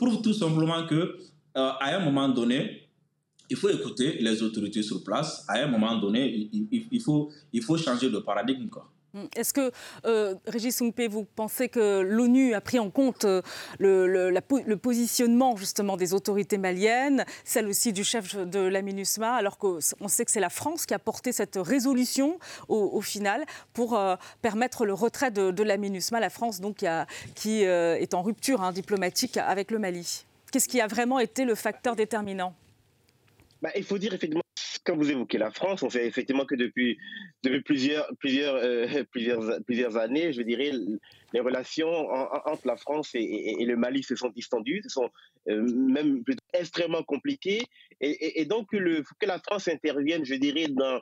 prouve 0.00 0.22
tout 0.22 0.32
simplement 0.32 0.86
que 0.86 0.94
euh, 0.94 1.70
à 1.86 1.96
un 1.96 2.00
moment 2.00 2.28
donné, 2.28 2.88
il 3.50 3.56
faut 3.56 3.68
écouter 3.68 4.18
les 4.20 4.42
autorités 4.42 4.82
sur 4.82 5.04
place. 5.04 5.44
À 5.46 5.58
un 5.58 5.66
moment 5.66 5.96
donné, 5.98 6.48
il, 6.52 6.86
il, 6.90 7.00
faut, 7.00 7.30
il 7.52 7.62
faut 7.62 7.76
changer 7.76 8.08
de 8.08 8.18
paradigme. 8.18 8.68
Quoi. 8.68 8.88
Hum, 9.14 9.28
est-ce 9.34 9.52
que, 9.52 9.72
euh, 10.04 10.36
Régis 10.46 10.76
Soumpe, 10.76 11.00
vous 11.10 11.24
pensez 11.24 11.68
que 11.68 12.00
l'ONU 12.00 12.54
a 12.54 12.60
pris 12.60 12.78
en 12.78 12.90
compte 12.90 13.24
euh, 13.24 13.42
le, 13.78 14.76
positionnement 14.76 15.56
justement 15.56 15.96
des 15.96 16.14
autorités 16.14 16.58
maliennes, 16.58 17.24
celle 17.44 17.66
aussi 17.66 17.92
du 17.92 18.04
chef 18.04 18.36
de 18.36 18.60
la 18.60 18.82
MINUSMA, 18.82 19.34
alors 19.34 19.58
qu'on 19.58 19.80
sait 19.80 20.24
que 20.24 20.30
c'est 20.30 20.40
la 20.40 20.48
France 20.48 20.86
qui 20.86 20.94
a 20.94 20.98
porté 20.98 21.32
cette 21.32 21.58
résolution 21.60 22.38
au, 22.68 23.00
final 23.00 23.44
pour 23.72 23.96
euh, 23.96 24.14
permettre 24.42 24.86
le 24.86 24.94
retrait 24.94 25.30
de, 25.30 25.62
la 25.62 25.76
MINUSMA, 25.76 26.20
la 26.20 26.30
France 26.30 26.60
donc 26.60 26.84
qui, 27.34 27.62
est 27.62 28.14
en 28.14 28.22
rupture 28.22 28.62
hein, 28.62 28.72
diplomatique 28.72 29.36
avec 29.36 29.70
le 29.70 29.78
Mali? 29.78 30.24
Qu'est-ce 30.52 30.68
qui 30.68 30.80
a 30.80 30.86
vraiment 30.86 31.18
été 31.18 31.44
le 31.44 31.54
facteur 31.54 31.96
déterminant? 31.96 32.54
Bah, 33.60 33.70
Il 33.76 33.84
faut 33.84 33.98
dire 33.98 34.14
effectivement 34.14 34.39
quand 34.84 34.96
vous 34.96 35.10
évoquez 35.10 35.38
la 35.38 35.50
France, 35.50 35.82
on 35.82 35.90
sait 35.90 36.06
effectivement 36.06 36.44
que 36.44 36.54
depuis, 36.54 36.98
euh, 37.46 37.60
plusieurs, 39.10 39.96
années, 39.96 40.32
je 40.32 40.42
dirais, 40.42 40.72
les 41.32 41.40
relations 41.40 41.88
entre 41.90 42.66
la 42.66 42.76
France 42.76 43.10
et, 43.14 43.64
le 43.64 43.76
Mali 43.76 44.02
se 44.02 44.16
sont 44.16 44.30
distendues, 44.30 44.80
se 44.82 44.88
sont 44.88 45.10
euh, 45.48 45.62
même 45.62 46.22
extrêmement 46.52 47.02
compliquées. 47.02 47.62
Et, 48.00 48.44
donc, 48.46 48.68
que 48.70 49.26
la 49.26 49.38
France 49.38 49.68
intervienne, 49.68 50.24
je 50.24 50.34
dirais, 50.34 50.66
dans 50.68 51.00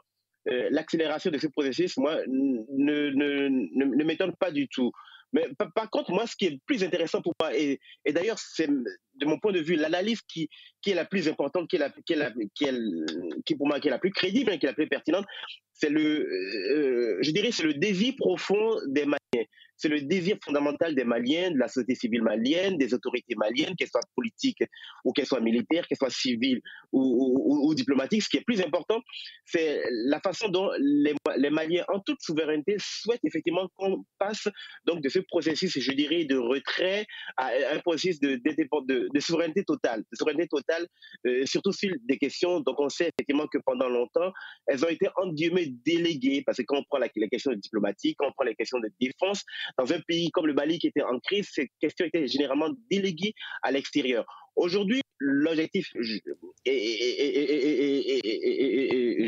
euh, 0.50 0.68
l'accélération 0.70 1.30
de 1.30 1.38
ce 1.38 1.46
processus, 1.46 1.96
moi, 1.96 2.16
ne 2.26 4.04
m'étonne 4.04 4.34
pas 4.36 4.50
du 4.50 4.68
tout. 4.68 4.90
Mais 5.32 5.48
par, 5.74 5.90
contre, 5.90 6.10
moi, 6.10 6.26
ce 6.26 6.36
qui 6.36 6.46
est 6.46 6.58
plus 6.66 6.82
intéressant 6.82 7.20
pour 7.20 7.34
moi, 7.40 7.54
et, 7.56 7.80
d'ailleurs, 8.06 8.38
c'est 8.38 8.68
de 8.68 9.26
mon 9.26 9.38
point 9.38 9.52
de 9.52 9.60
vue 9.60 9.76
l'analyse 9.76 10.22
qui, 10.22 10.48
qui 10.80 10.90
est 10.90 10.94
la 10.94 11.04
plus 11.04 11.28
importante, 11.28 11.68
qui 11.68 11.76
est, 11.76 11.78
la, 11.78 11.90
qui, 11.90 12.14
est 12.14 12.32
qui, 12.54 12.64
est, 12.64 13.56
pour 13.56 13.66
moi 13.66 13.80
qui 13.80 13.88
est 13.88 13.90
la 13.90 13.98
plus 13.98 14.10
crédible, 14.10 14.52
et 14.52 14.58
qui 14.58 14.66
est 14.66 14.70
la 14.70 14.74
plus 14.74 14.88
pertinente, 14.88 15.26
c'est 15.72 15.90
le, 15.90 16.00
euh, 16.00 17.18
je 17.20 17.30
dirais, 17.30 17.50
c'est 17.52 17.64
le 17.64 17.74
désir 17.74 18.14
profond 18.16 18.76
des 18.86 19.04
Maliens 19.04 19.46
c'est 19.78 19.88
le 19.88 20.02
désir 20.02 20.36
fondamental 20.44 20.94
des 20.94 21.04
Maliens, 21.04 21.52
de 21.52 21.58
la 21.58 21.68
société 21.68 21.94
civile 21.94 22.22
malienne, 22.22 22.76
des 22.76 22.92
autorités 22.92 23.36
maliennes, 23.36 23.74
qu'elles 23.76 23.88
soient 23.88 24.00
politiques 24.14 24.64
ou 25.04 25.12
qu'elles 25.12 25.26
soient 25.26 25.40
militaires, 25.40 25.86
qu'elles 25.86 25.98
soient 25.98 26.10
civiles 26.10 26.60
ou, 26.92 27.72
diplomatiques. 27.74 28.24
Ce 28.24 28.28
qui 28.28 28.38
est 28.38 28.44
plus 28.44 28.60
important, 28.60 29.00
c'est 29.44 29.80
la 30.06 30.20
façon 30.20 30.48
dont 30.48 30.70
les, 30.78 31.14
Maliens, 31.50 31.84
en 31.88 32.00
toute 32.00 32.20
souveraineté, 32.20 32.76
souhaitent 32.78 33.24
effectivement 33.24 33.68
qu'on 33.76 34.04
passe 34.18 34.48
donc 34.84 35.00
de 35.00 35.08
ce 35.08 35.20
processus, 35.20 35.78
je 35.78 35.92
dirais, 35.92 36.24
de 36.24 36.36
retrait 36.36 37.06
à 37.36 37.50
un 37.72 37.78
processus 37.78 38.18
de, 38.20 38.40
souveraineté 39.20 39.64
totale, 39.64 40.02
souveraineté 40.12 40.48
totale, 40.48 40.86
euh, 41.26 41.46
surtout 41.46 41.72
sur 41.72 41.90
des 42.04 42.18
questions. 42.18 42.60
Donc 42.60 42.80
on 42.80 42.88
sait 42.88 43.10
effectivement 43.16 43.46
que 43.46 43.58
pendant 43.64 43.88
longtemps, 43.88 44.32
elles 44.66 44.84
ont 44.84 44.88
été 44.88 45.06
en 45.16 45.32
guillemets 45.32 45.72
déléguées, 45.84 46.42
parce 46.44 46.58
que 46.58 46.64
quand 46.64 46.78
on 46.78 46.84
prend 46.84 46.98
la, 46.98 47.08
les 47.14 47.28
questions 47.28 47.52
diplomatiques, 47.52 48.16
quand 48.18 48.28
on 48.28 48.32
prend 48.32 48.44
les 48.44 48.56
questions 48.56 48.80
de 48.80 48.90
défense, 49.00 49.44
dans 49.76 49.92
un 49.92 50.00
pays 50.00 50.30
comme 50.30 50.46
le 50.46 50.54
Mali 50.54 50.78
qui 50.78 50.86
était 50.86 51.02
en 51.02 51.18
crise, 51.18 51.48
ces 51.52 51.70
questions 51.80 52.06
étaient 52.06 52.26
généralement 52.26 52.70
déléguées 52.90 53.34
à 53.62 53.70
l'extérieur. 53.70 54.24
Aujourd'hui, 54.56 55.02
l'objectif, 55.18 55.92
et, 56.64 57.68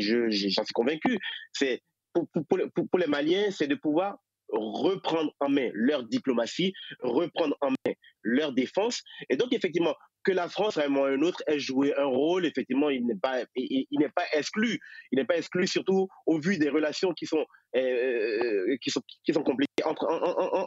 j'en 0.01 0.63
suis 0.63 0.73
convaincu, 0.73 1.17
c'est 1.53 1.81
pour, 2.13 2.27
pour, 2.29 2.99
les 2.99 3.07
Maliens, 3.07 3.51
c'est 3.51 3.67
de 3.67 3.75
pouvoir 3.75 4.17
reprendre 4.51 5.31
en 5.39 5.49
main 5.49 5.69
leur 5.73 6.03
diplomatie, 6.03 6.73
reprendre 7.01 7.55
en 7.61 7.71
main 7.71 7.93
leur 8.23 8.53
défense. 8.53 9.01
Et 9.29 9.37
donc, 9.37 9.53
effectivement, 9.53 9.95
que 10.23 10.31
la 10.31 10.47
France, 10.47 10.77
à 10.77 10.85
un 10.85 10.87
moment 10.87 11.05
ou 11.05 11.05
un 11.05 11.21
autre, 11.21 11.41
ait 11.47 11.59
joué 11.59 11.93
un 11.97 12.05
rôle, 12.05 12.45
effectivement, 12.45 12.89
il 12.89 13.05
n'est 13.05 13.15
pas, 13.15 13.43
il, 13.55 13.87
n'est 13.91 14.09
pas 14.09 14.25
exclu. 14.33 14.79
Il 15.11 15.17
n'est 15.17 15.25
pas 15.25 15.37
exclu, 15.37 15.67
surtout 15.67 16.07
au 16.25 16.39
vu 16.39 16.57
des 16.57 16.69
relations 16.69 17.13
qui 17.13 17.25
sont, 17.25 17.43
euh, 17.75 18.77
qui 18.81 18.91
sont, 18.91 19.01
qui 19.25 19.33
sont 19.33 19.43
compliquées 19.43 19.83
entre, 19.83 20.05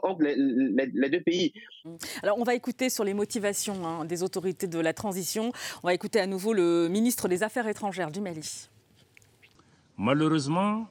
entre 0.02 0.22
les, 0.22 1.10
deux 1.10 1.22
pays. 1.22 1.52
Alors, 2.22 2.38
on 2.38 2.44
va 2.44 2.54
écouter 2.54 2.90
sur 2.90 3.04
les 3.04 3.14
motivations 3.14 3.86
hein, 3.86 4.04
des 4.04 4.22
autorités 4.22 4.66
de 4.66 4.78
la 4.78 4.92
transition. 4.92 5.52
On 5.82 5.88
va 5.88 5.94
écouter 5.94 6.20
à 6.20 6.26
nouveau 6.26 6.52
le 6.52 6.88
ministre 6.88 7.28
des 7.28 7.42
Affaires 7.42 7.68
étrangères 7.68 8.10
du 8.10 8.20
Mali. 8.20 8.68
Malheureusement, 9.96 10.88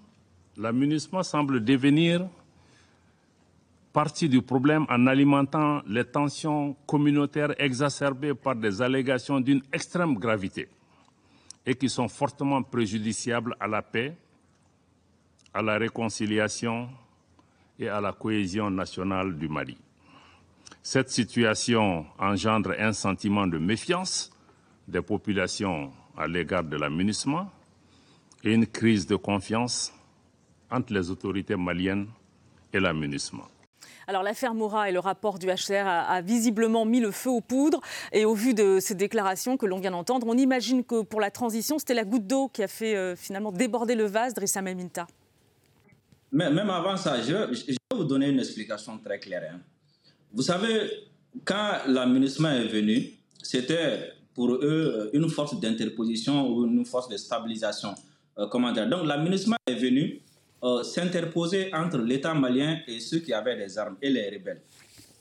la 0.55 0.71
MINUSMA 0.71 1.23
semble 1.23 1.63
devenir 1.63 2.29
partie 3.93 4.27
du 4.27 4.41
problème 4.41 4.85
en 4.89 5.05
alimentant 5.05 5.81
les 5.87 6.03
tensions 6.03 6.75
communautaires 6.87 7.53
exacerbées 7.59 8.33
par 8.33 8.55
des 8.55 8.81
allégations 8.81 9.39
d'une 9.39 9.61
extrême 9.71 10.15
gravité 10.15 10.67
et 11.65 11.75
qui 11.75 11.89
sont 11.89 12.07
fortement 12.07 12.63
préjudiciables 12.63 13.55
à 13.59 13.67
la 13.67 13.83
paix, 13.83 14.17
à 15.53 15.61
la 15.61 15.77
réconciliation 15.77 16.89
et 17.79 17.87
à 17.87 18.01
la 18.01 18.11
cohésion 18.11 18.69
nationale 18.71 19.37
du 19.37 19.47
Mali. 19.47 19.77
Cette 20.81 21.11
situation 21.11 22.05
engendre 22.17 22.73
un 22.79 22.93
sentiment 22.93 23.45
de 23.45 23.59
méfiance 23.59 24.31
des 24.87 25.01
populations 25.01 25.93
à 26.17 26.27
l'égard 26.27 26.63
de 26.63 26.77
l'aménagement 26.77 27.49
et 28.43 28.53
une 28.53 28.65
crise 28.67 29.05
de 29.05 29.15
confiance 29.15 29.93
entre 30.69 30.93
les 30.93 31.09
autorités 31.11 31.55
maliennes 31.55 32.07
et 32.73 32.79
l'aménagement. 32.79 33.52
Alors 34.07 34.23
l'affaire 34.23 34.53
Moura 34.53 34.89
et 34.89 34.91
le 34.91 34.99
rapport 34.99 35.39
du 35.39 35.47
HCR 35.47 35.85
a, 35.85 36.21
visiblement 36.21 36.85
mis 36.85 36.99
le 36.99 37.11
feu 37.11 37.29
aux 37.29 37.41
poudres. 37.41 37.81
Et 38.11 38.25
au 38.25 38.33
vu 38.33 38.53
de 38.53 38.79
ces 38.79 38.95
déclarations 38.95 39.57
que 39.57 39.65
l'on 39.65 39.79
vient 39.79 39.91
d'entendre, 39.91 40.27
on 40.29 40.37
imagine 40.37 40.83
que 40.83 41.01
pour 41.01 41.21
la 41.21 41.31
transition, 41.31 41.79
c'était 41.79 41.93
la 41.93 42.03
goutte 42.03 42.27
d'eau 42.27 42.49
qui 42.49 42.63
a 42.63 42.67
fait 42.67 42.95
euh, 42.95 43.15
finalement 43.15 43.51
déborder 43.51 43.95
le 43.95 44.05
vase 44.05 44.33
Drissa 44.33 44.61
Meminta. 44.61 45.07
Mais 46.31 46.49
même 46.49 46.69
avant 46.69 46.97
ça, 46.97 47.21
je, 47.21 47.33
vais 47.33 47.75
vous 47.95 48.03
donner 48.03 48.29
une 48.29 48.39
explication 48.39 48.97
très 48.97 49.19
claire. 49.19 49.51
Hein. 49.53 49.59
Vous 50.31 50.41
savez, 50.41 50.89
quand 51.45 51.77
l'aménagement 51.87 52.49
est 52.49 52.67
venu, 52.67 53.11
c'était 53.41 54.13
pour 54.33 54.51
eux 54.51 54.59
euh, 54.63 55.09
une 55.13 55.29
force 55.29 55.59
d'interposition 55.59 56.49
ou 56.49 56.65
une 56.65 56.85
force 56.85 57.07
de 57.07 57.17
stabilisation. 57.17 57.93
Euh, 58.39 58.47
comment 58.47 58.71
dire? 58.71 58.89
Donc 58.89 59.05
l'aménagement 59.05 59.57
est 59.67 59.75
venu 59.75 60.21
euh, 60.63 60.83
s'interposer 60.83 61.73
entre 61.73 61.97
l'État 61.97 62.33
malien 62.33 62.79
et 62.87 62.99
ceux 62.99 63.19
qui 63.19 63.33
avaient 63.33 63.57
des 63.57 63.77
armes 63.77 63.97
et 64.01 64.09
les 64.09 64.29
rebelles. 64.29 64.61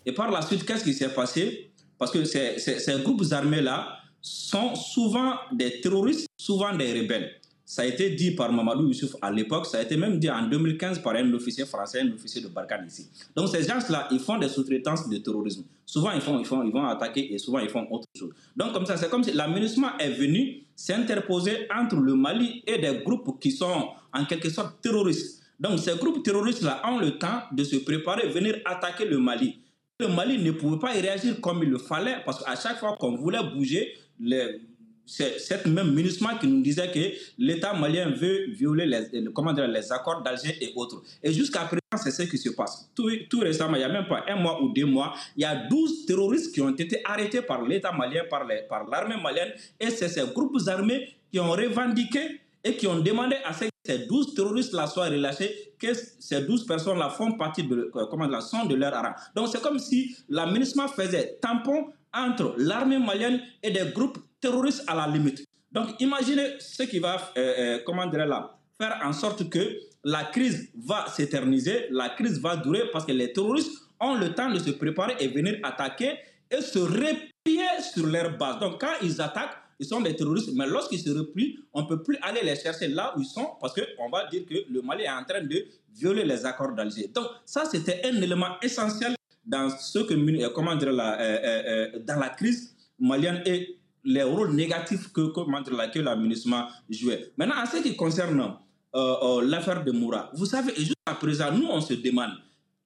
Et 0.07 0.13
par 0.13 0.31
la 0.31 0.43
suite, 0.43 0.65
qu'est-ce 0.65 0.85
qui 0.85 0.95
s'est 0.95 1.13
passé? 1.13 1.73
Parce 1.99 2.11
que 2.11 2.25
ces, 2.25 2.59
ces 2.59 3.01
groupes 3.01 3.25
armés-là 3.31 3.99
sont 4.21 4.75
souvent 4.75 5.35
des 5.53 5.81
terroristes, 5.81 6.29
souvent 6.37 6.75
des 6.75 7.01
rebelles. 7.01 7.41
Ça 7.73 7.81
a 7.81 7.87
été 7.87 8.11
dit 8.11 8.33
par 8.33 8.53
Mamadou 8.53 8.89
Youssouf 8.89 9.17
à 9.23 9.31
l'époque, 9.31 9.65
ça 9.65 9.79
a 9.79 9.83
été 9.83 9.97
même 9.97 10.19
dit 10.19 10.29
en 10.29 10.47
2015 10.47 10.99
par 10.99 11.15
un 11.15 11.33
officier 11.33 11.65
français, 11.65 12.03
un 12.03 12.13
officier 12.13 12.43
de 12.43 12.49
Barkhane 12.49 12.85
ici. 12.87 13.09
Donc 13.35 13.49
ces 13.49 13.63
gens-là, 13.63 14.09
ils 14.11 14.19
font 14.19 14.37
des 14.37 14.51
sous-traitances 14.51 15.09
de 15.09 15.17
terrorisme. 15.17 15.65
Souvent, 15.87 16.11
ils, 16.13 16.21
font, 16.21 16.39
ils, 16.39 16.45
font, 16.45 16.63
ils 16.63 16.71
vont 16.71 16.85
attaquer 16.85 17.33
et 17.33 17.39
souvent, 17.39 17.61
ils 17.61 17.71
font 17.71 17.87
autre 17.91 18.07
chose. 18.15 18.29
Donc 18.55 18.75
comme 18.75 18.85
ça, 18.85 18.99
c'est 18.99 19.09
comme 19.09 19.25
si 19.25 19.33
l'aménagement 19.33 19.97
est 19.99 20.11
venu 20.11 20.65
s'interposer 20.77 21.67
entre 21.75 21.97
le 21.97 22.15
Mali 22.15 22.63
et 22.67 22.77
des 22.77 23.03
groupes 23.03 23.41
qui 23.41 23.51
sont 23.51 23.89
en 24.13 24.25
quelque 24.27 24.51
sorte 24.51 24.83
terroristes. 24.83 25.43
Donc 25.59 25.79
ces 25.79 25.97
groupes 25.97 26.23
terroristes-là 26.23 26.83
ont 26.87 26.99
le 26.99 27.17
temps 27.17 27.45
de 27.53 27.65
se 27.65 27.77
préparer, 27.77 28.29
venir 28.29 28.57
attaquer 28.67 29.07
le 29.07 29.19
Mali. 29.19 29.61
Le 29.99 30.09
Mali 30.09 30.37
ne 30.43 30.51
pouvait 30.51 30.79
pas 30.79 30.95
y 30.95 31.01
réagir 31.01 31.41
comme 31.41 31.63
il 31.63 31.71
le 31.71 31.79
fallait 31.79 32.19
parce 32.27 32.45
qu'à 32.45 32.55
chaque 32.55 32.81
fois 32.81 32.99
qu'on 33.01 33.17
voulait 33.17 33.43
bouger, 33.57 33.95
les 34.21 34.61
c'est 35.07 35.39
cette 35.39 35.67
même 35.67 35.93
ministre 35.93 36.27
qui 36.41 36.47
nous 36.47 36.63
disait 36.63 36.91
que 36.91 37.01
l'État 37.39 37.75
malien 37.75 38.11
veut 38.11 38.47
violer 38.51 38.87
les, 38.87 39.25
comment 39.33 39.53
dire, 39.53 39.67
les 39.69 39.93
accords 39.93 40.23
d'Alger 40.23 40.57
et 40.61 40.73
autres. 40.77 41.03
Et 41.23 41.33
jusqu'à 41.33 41.61
présent, 41.61 42.03
c'est 42.03 42.11
ce 42.11 42.23
qui 42.23 42.39
se 42.39 42.51
passe. 42.51 42.91
Tout, 42.95 43.11
tout, 43.29 43.41
récemment, 43.41 43.75
il 43.75 43.81
n'y 43.81 43.85
a 43.85 43.89
même 43.89 44.07
pas 44.07 44.25
un 44.29 44.37
mois 44.37 44.63
ou 44.63 44.73
deux 44.73 44.87
mois, 44.87 45.15
il 45.37 45.43
y 45.43 45.45
a 45.45 45.55
12 45.69 46.07
terroristes 46.07 46.55
qui 46.55 46.61
ont 46.61 46.75
été 46.75 47.01
arrêtés 47.05 47.43
par 47.43 47.63
l'État 47.63 47.93
malien, 47.93 48.23
par 48.31 48.47
l'armée 48.47 48.63
par 48.69 49.23
malien, 49.23 49.47
et 49.79 49.91
c'est 49.91 50.09
ces 50.09 50.27
groupes 50.33 50.59
armés 50.67 51.09
qui 51.33 51.41
ont 51.41 51.51
revendiqué 51.51 52.41
et 52.65 52.77
qui 52.77 52.87
ont 52.87 53.01
demandé 53.01 53.37
à 53.45 53.53
ces 53.53 53.99
12 54.07 54.35
terroristes-là 54.35 54.87
soient 54.87 55.09
relâchés, 55.09 55.75
que 55.79 55.89
ces 55.95 56.43
12 56.43 56.67
personnes-là 56.67 57.11
font 57.11 57.33
partie 57.33 57.65
de, 57.65 57.91
comment, 58.09 58.29
la 58.29 58.41
son 58.41 58.67
de 58.67 58.77
leur 58.77 58.95
arrêt. 58.95 59.15
Donc 59.35 59.49
c'est 59.49 59.61
comme 59.61 59.79
si 59.79 60.17
l'aménagement 60.29 60.87
faisait 60.87 61.39
tampon 61.41 61.89
entre 62.15 62.55
l'armée 62.59 62.99
malienne 62.99 63.41
et 63.63 63.71
des 63.71 63.91
groupes 63.93 64.19
terroristes 64.43 64.85
à 64.87 64.95
la 64.95 65.07
limite. 65.07 65.47
Donc 65.71 65.99
imaginez 66.01 66.57
ce 66.59 66.83
qui 66.83 66.99
va, 66.99 67.33
euh, 67.39 67.55
euh, 67.59 67.79
comment 67.87 68.07
dire 68.07 68.27
là, 68.27 68.59
faire 68.79 69.01
en 69.03 69.13
sorte 69.13 69.49
que 69.49 69.79
la 70.05 70.25
crise 70.25 70.69
va 70.77 71.07
s'éterniser, 71.07 71.87
la 71.91 72.11
crise 72.11 72.39
va 72.41 72.57
durer 72.57 72.91
parce 72.93 73.07
que 73.07 73.13
les 73.13 73.33
terroristes 73.33 73.73
ont 73.99 74.15
le 74.15 74.35
temps 74.35 74.51
de 74.51 74.59
se 74.59 74.71
préparer 74.71 75.15
et 75.21 75.29
venir 75.29 75.59
attaquer 75.63 76.19
et 76.51 76.61
se 76.61 76.79
replier 76.79 77.69
sur 77.95 78.07
leur 78.07 78.37
base. 78.37 78.59
Donc 78.59 78.81
quand 78.81 78.93
ils 79.03 79.21
attaquent, 79.21 79.57
ils 79.79 79.87
sont 79.87 80.01
des 80.01 80.15
terroristes, 80.15 80.51
mais 80.55 80.67
lorsqu'ils 80.67 81.01
se 81.01 81.11
replient, 81.11 81.59
on 81.73 81.83
ne 81.83 81.87
peut 81.87 82.03
plus 82.03 82.19
aller 82.21 82.43
les 82.43 82.57
chercher 82.57 82.89
là 82.89 83.15
où 83.17 83.21
ils 83.21 83.27
sont 83.27 83.57
parce 83.61 83.75
qu'on 83.75 84.11
va 84.11 84.27
dire 84.27 84.45
que 84.45 84.55
le 84.71 84.83
Mali 84.83 85.05
est 85.05 85.11
en 85.11 85.25
train 85.25 85.41
de 85.41 85.65
violer 85.95 86.25
les 86.25 86.45
accords 86.45 86.73
d'Alger. 86.75 87.09
Donc 87.15 87.27
ça, 87.47 87.65
c'était 87.65 88.03
un 88.05 88.21
élément 88.21 88.61
essentiel 88.61 89.15
dans 89.45 89.71
ce 89.71 90.01
que, 90.01 90.15
euh, 90.15 90.51
comment 90.55 90.77
dire, 90.77 90.93
la, 90.93 91.89
dans 91.99 92.19
la 92.19 92.29
crise 92.29 92.77
malienne 92.99 93.43
et 93.47 93.79
les 94.05 94.23
rôles 94.23 94.55
négatifs 94.55 95.13
que, 95.13 95.29
comment 95.33 95.61
dire, 95.61 95.91
que 95.91 95.99
l'aménagement 96.01 96.67
jouait. 96.89 97.33
Maintenant, 97.37 97.63
en 97.63 97.67
ce 97.67 97.83
qui 97.83 97.97
concerne 97.97 98.57
l'affaire 98.95 99.85
de 99.85 99.93
Moura. 99.93 100.31
Vous 100.35 100.47
savez, 100.47 100.75
jusqu'à 100.77 101.15
présent, 101.19 101.51
nous, 101.53 101.67
on 101.67 101.81
se 101.81 101.95
demande 101.95 102.33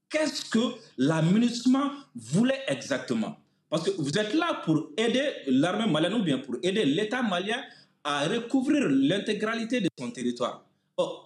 qu'est-ce 0.09 0.45
que 0.45 0.59
l'aménagement 0.99 1.91
voulait 2.15 2.63
exactement? 2.69 3.37
Parce 3.69 3.85
que 3.85 3.91
vous 3.99 4.17
êtes 4.17 4.35
là 4.35 4.63
pour 4.65 4.91
aider 4.97 5.29
l'armée 5.49 5.91
malienne 5.91 6.15
ou 6.15 6.23
bien 6.23 6.39
pour 6.39 6.57
aider 6.63 6.85
l'État 6.85 7.23
malien 7.23 7.61
à 8.05 8.29
recouvrir 8.29 8.89
l'intégralité 8.89 9.81
de 9.81 9.89
son 9.99 10.11
territoire. 10.11 10.65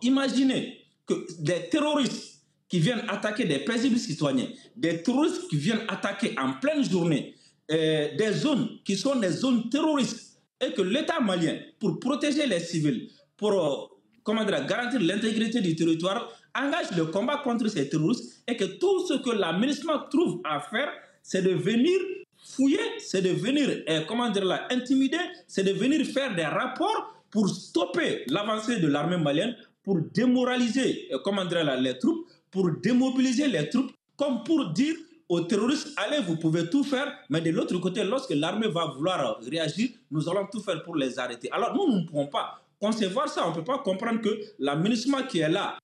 imaginez 0.03 0.81
que 1.07 1.27
des 1.41 1.69
terroristes 1.69 2.41
qui 2.69 2.79
viennent 2.79 3.05
attaquer 3.09 3.45
des 3.45 3.59
paisibles 3.59 3.99
citoyens, 3.99 4.49
des 4.77 5.03
terroristes 5.03 5.49
qui 5.49 5.57
viennent 5.57 5.85
attaquer 5.89 6.35
en 6.39 6.55
pleine 6.55 6.89
journée 6.89 7.35
euh, 7.71 8.17
des 8.17 8.33
zones 8.33 8.69
qui 8.85 8.97
sont 8.97 9.17
des 9.17 9.31
zones 9.31 9.69
terroristes 9.69 10.39
et 10.61 10.73
que 10.73 10.83
l'État 10.83 11.21
malien, 11.21 11.57
pour 11.79 12.01
protéger 12.01 12.47
les 12.47 12.61
civils, 12.61 13.09
pour 13.37 13.53
euh, 13.53 13.87
comment 14.25 14.45
dire, 14.45 14.67
garantir 14.67 15.01
l'intégrité 15.01 15.61
du 15.61 15.77
territoire, 15.77 16.29
engage 16.55 16.91
le 16.97 17.07
combat 17.07 17.39
contre 17.39 17.69
ces 17.69 17.89
terroristes 17.89 18.43
et 18.49 18.57
que 18.57 18.65
tout 18.65 19.07
ce 19.07 19.15
que 19.15 19.31
l'administration 19.31 20.03
trouve 20.11 20.41
à 20.45 20.61
faire, 20.61 20.91
c'est 21.23 21.43
de 21.43 21.51
venir 21.51 21.99
fouiller, 22.43 22.81
c'est 22.99 23.23
de 23.23 23.31
venir, 23.31 23.83
eh, 23.87 24.01
comment 24.09 24.31
dire 24.31 24.67
intimider, 24.71 25.19
c'est 25.47 25.63
de 25.63 25.73
venir 25.73 26.05
faire 26.07 26.35
des 26.35 26.45
rapports 26.45 27.15
pour 27.31 27.49
stopper 27.49 28.25
l'avancée 28.29 28.81
de 28.81 28.89
l'armée 28.89 29.19
malienne, 29.19 29.55
pour 29.85 30.01
démoraliser, 30.13 31.09
comment 31.25 31.45
dire 31.45 31.65
les 31.81 31.99
troupes, 31.99 32.27
pour 32.51 32.71
démobiliser 32.83 33.47
les 33.49 33.69
troupes, 33.69 33.93
comme 34.17 34.43
pour 34.43 34.71
dire 34.73 34.97
aux 35.31 35.43
terroristes, 35.43 35.93
allez, 35.97 36.19
vous 36.19 36.37
pouvez 36.37 36.69
tout 36.69 36.83
faire, 36.83 37.07
mais 37.31 37.41
de 37.41 37.51
l'autre 37.51 37.79
côté, 37.79 38.03
lorsque 38.03 38.31
l'armée 38.31 38.67
va 38.67 38.87
vouloir 38.87 39.39
réagir, 39.41 39.91
nous 40.11 40.29
allons 40.29 40.49
tout 40.51 40.61
faire 40.61 40.83
pour 40.83 40.97
les 40.97 41.21
arrêter. 41.21 41.49
Alors 41.53 41.73
nous, 41.73 41.87
nous 41.87 42.01
ne 42.01 42.05
pouvons 42.05 42.27
pas 42.27 42.61
concevoir 42.81 43.29
ça, 43.29 43.47
on 43.47 43.51
ne 43.51 43.55
peut 43.55 43.65
pas 43.65 43.79
comprendre 43.79 44.21
que 44.21 44.41
l'administration 44.59 45.25
qui 45.29 45.39
est 45.39 45.49
là, 45.49 45.79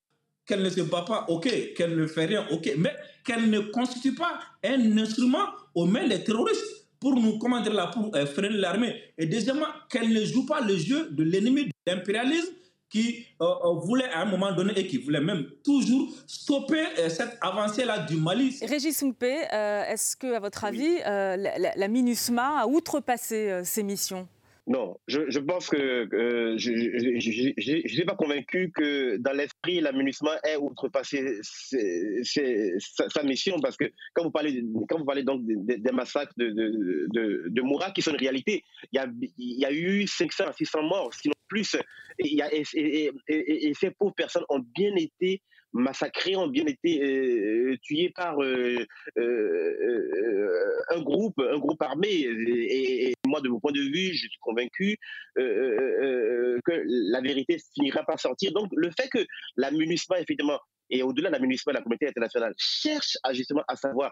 qu'elle 0.45 0.61
ne 0.61 0.69
se 0.69 0.81
bat 0.81 1.03
pas, 1.03 1.25
ok, 1.29 1.73
qu'elle 1.75 1.95
ne 1.95 2.05
fait 2.07 2.25
rien, 2.25 2.45
ok, 2.51 2.73
mais 2.77 2.93
qu'elle 3.23 3.49
ne 3.49 3.59
constitue 3.61 4.15
pas 4.15 4.37
un 4.65 4.97
instrument 4.97 5.45
aux 5.73 5.85
mains 5.85 6.07
des 6.07 6.21
terroristes 6.23 6.85
pour 6.99 7.15
nous, 7.15 7.37
comment 7.37 7.61
dire 7.61 7.73
là, 7.73 7.87
pour 7.87 8.13
euh, 8.15 8.25
freiner 8.25 8.57
l'armée. 8.57 9.01
Et 9.17 9.27
deuxièmement, 9.27 9.67
qu'elle 9.89 10.11
ne 10.11 10.25
joue 10.25 10.45
pas 10.45 10.59
le 10.59 10.75
jeu 10.75 11.09
de 11.11 11.23
l'ennemi 11.23 11.65
de 11.65 11.71
l'impérialisme 11.85 12.51
qui 12.89 13.25
euh, 13.41 13.45
euh, 13.45 13.73
voulait 13.73 14.09
à 14.09 14.21
un 14.21 14.25
moment 14.25 14.51
donné 14.53 14.77
et 14.77 14.87
qui 14.87 14.97
voulait 14.97 15.21
même 15.21 15.45
toujours 15.63 16.09
stopper 16.25 16.85
cette 17.09 17.37
avancée-là 17.41 17.99
du 17.99 18.15
Mali. 18.15 18.57
Régis 18.61 19.01
Moumpé, 19.01 19.45
est-ce 19.51 20.15
que, 20.15 20.33
à 20.33 20.39
votre 20.39 20.63
avis, 20.63 20.99
la, 20.99 21.37
la, 21.75 21.87
MINUSMA 21.87 22.61
a 22.61 22.67
outrepassé 22.67 23.61
ses 23.63 23.83
missions? 23.83 24.27
Non, 24.67 24.99
je, 25.07 25.21
je, 25.29 25.39
pense 25.39 25.69
que 25.69 25.77
euh, 25.77 26.57
je 26.57 26.71
ne 26.73 27.87
suis 27.87 28.03
pas 28.03 28.15
convaincu 28.15 28.69
que 28.75 29.15
dans 29.15 29.31
l'esprit, 29.31 29.79
l'aménagement 29.79 30.33
ait 30.43 30.57
outrepassé 30.57 31.39
sa, 31.41 33.09
sa, 33.09 33.23
mission 33.23 33.61
parce 33.61 33.77
que 33.77 33.85
quand 34.13 34.25
vous 34.25 34.31
parlez, 34.31 34.61
quand 34.89 34.99
vous 34.99 35.05
parlez 35.05 35.23
donc 35.23 35.41
des, 35.45 35.91
massacres 35.93 36.33
de, 36.35 36.49
de, 36.49 37.07
de, 37.13 37.45
de, 37.47 37.61
Moura 37.61 37.91
qui 37.91 38.01
sont 38.01 38.11
une 38.11 38.17
réalité, 38.17 38.65
il 38.91 38.97
y 38.97 38.99
a, 38.99 39.07
il 39.37 39.59
y 39.59 39.65
a 39.65 39.71
eu 39.71 40.05
500 40.05 40.43
à 40.47 40.51
600 40.51 40.83
morts, 40.83 41.13
sinon 41.13 41.33
plus, 41.47 41.75
et, 42.19 43.73
ces 43.73 43.91
pauvres 43.91 44.15
personnes 44.15 44.45
ont 44.49 44.59
bien 44.59 44.95
été 44.95 45.41
massacrés, 45.73 46.35
ont 46.35 46.47
bien 46.47 46.65
été 46.65 47.01
euh, 47.03 47.77
tués 47.81 48.11
par 48.15 48.41
euh, 48.41 48.85
euh, 49.17 50.71
un 50.89 51.01
groupe, 51.01 51.39
un 51.39 51.57
groupe 51.57 51.81
armé. 51.81 52.09
Et, 52.09 53.13
moi, 53.25 53.41
de 53.41 53.49
mon 53.49 53.59
point 53.59 53.71
de 53.71 53.81
vue, 53.81 54.13
je 54.13 54.27
suis 54.27 54.39
convaincu 54.41 54.97
que 55.35 56.83
la 57.11 57.21
vérité 57.21 57.57
finira 57.75 58.03
par 58.03 58.19
sortir. 58.19 58.51
Donc, 58.53 58.69
le 58.75 58.89
fait 58.91 59.09
que 59.09 59.25
la 59.55 59.71
MINUSMA, 59.71 60.19
effectivement, 60.19 60.59
et 60.89 61.03
au-delà 61.03 61.29
de 61.29 61.33
la 61.33 61.39
MINUSMA, 61.39 61.73
la 61.73 61.81
communauté 61.81 62.07
internationale 62.07 62.53
cherche 62.57 63.17
à, 63.23 63.33
justement 63.33 63.63
à 63.67 63.75
savoir 63.75 64.11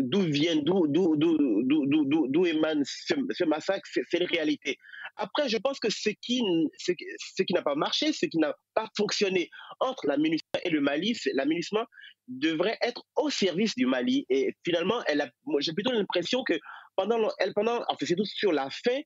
d'où 0.00 0.20
vient, 0.22 0.56
d'où, 0.56 0.86
d'où, 0.88 1.16
d'où, 1.16 2.26
d'où 2.28 2.46
émane 2.46 2.82
ce, 2.84 3.44
massacre, 3.44 3.88
c'est 3.92 4.18
une 4.18 4.26
réalité. 4.26 4.76
Après, 5.16 5.48
je 5.48 5.56
pense 5.56 5.80
que 5.80 5.88
ce 5.90 6.10
qui, 6.20 6.42
ce, 6.78 6.92
qui 6.92 7.54
n'a 7.54 7.62
pas 7.62 7.74
marché, 7.74 8.12
ce 8.12 8.26
qui 8.26 8.38
n'a 8.38 8.54
pas 8.74 8.88
fonctionné 8.96 9.48
entre 9.80 10.06
la 10.06 10.16
et 10.64 10.70
le 10.70 10.80
Mali, 10.80 11.16
l'aménagement 11.32 11.84
devrait 12.28 12.76
être 12.82 13.02
au 13.16 13.30
service 13.30 13.74
du 13.76 13.86
Mali. 13.86 14.26
Et 14.28 14.54
finalement, 14.64 15.02
elle 15.06 15.22
a, 15.22 15.30
j'ai 15.60 15.72
plutôt 15.72 15.92
l'impression 15.92 16.42
que 16.44 16.54
pendant, 16.96 17.28
elle, 17.38 17.52
pendant, 17.54 17.82
enfin, 17.88 18.04
c'est 18.04 18.16
tout 18.16 18.24
sur 18.26 18.52
la 18.52 18.68
fin, 18.70 19.00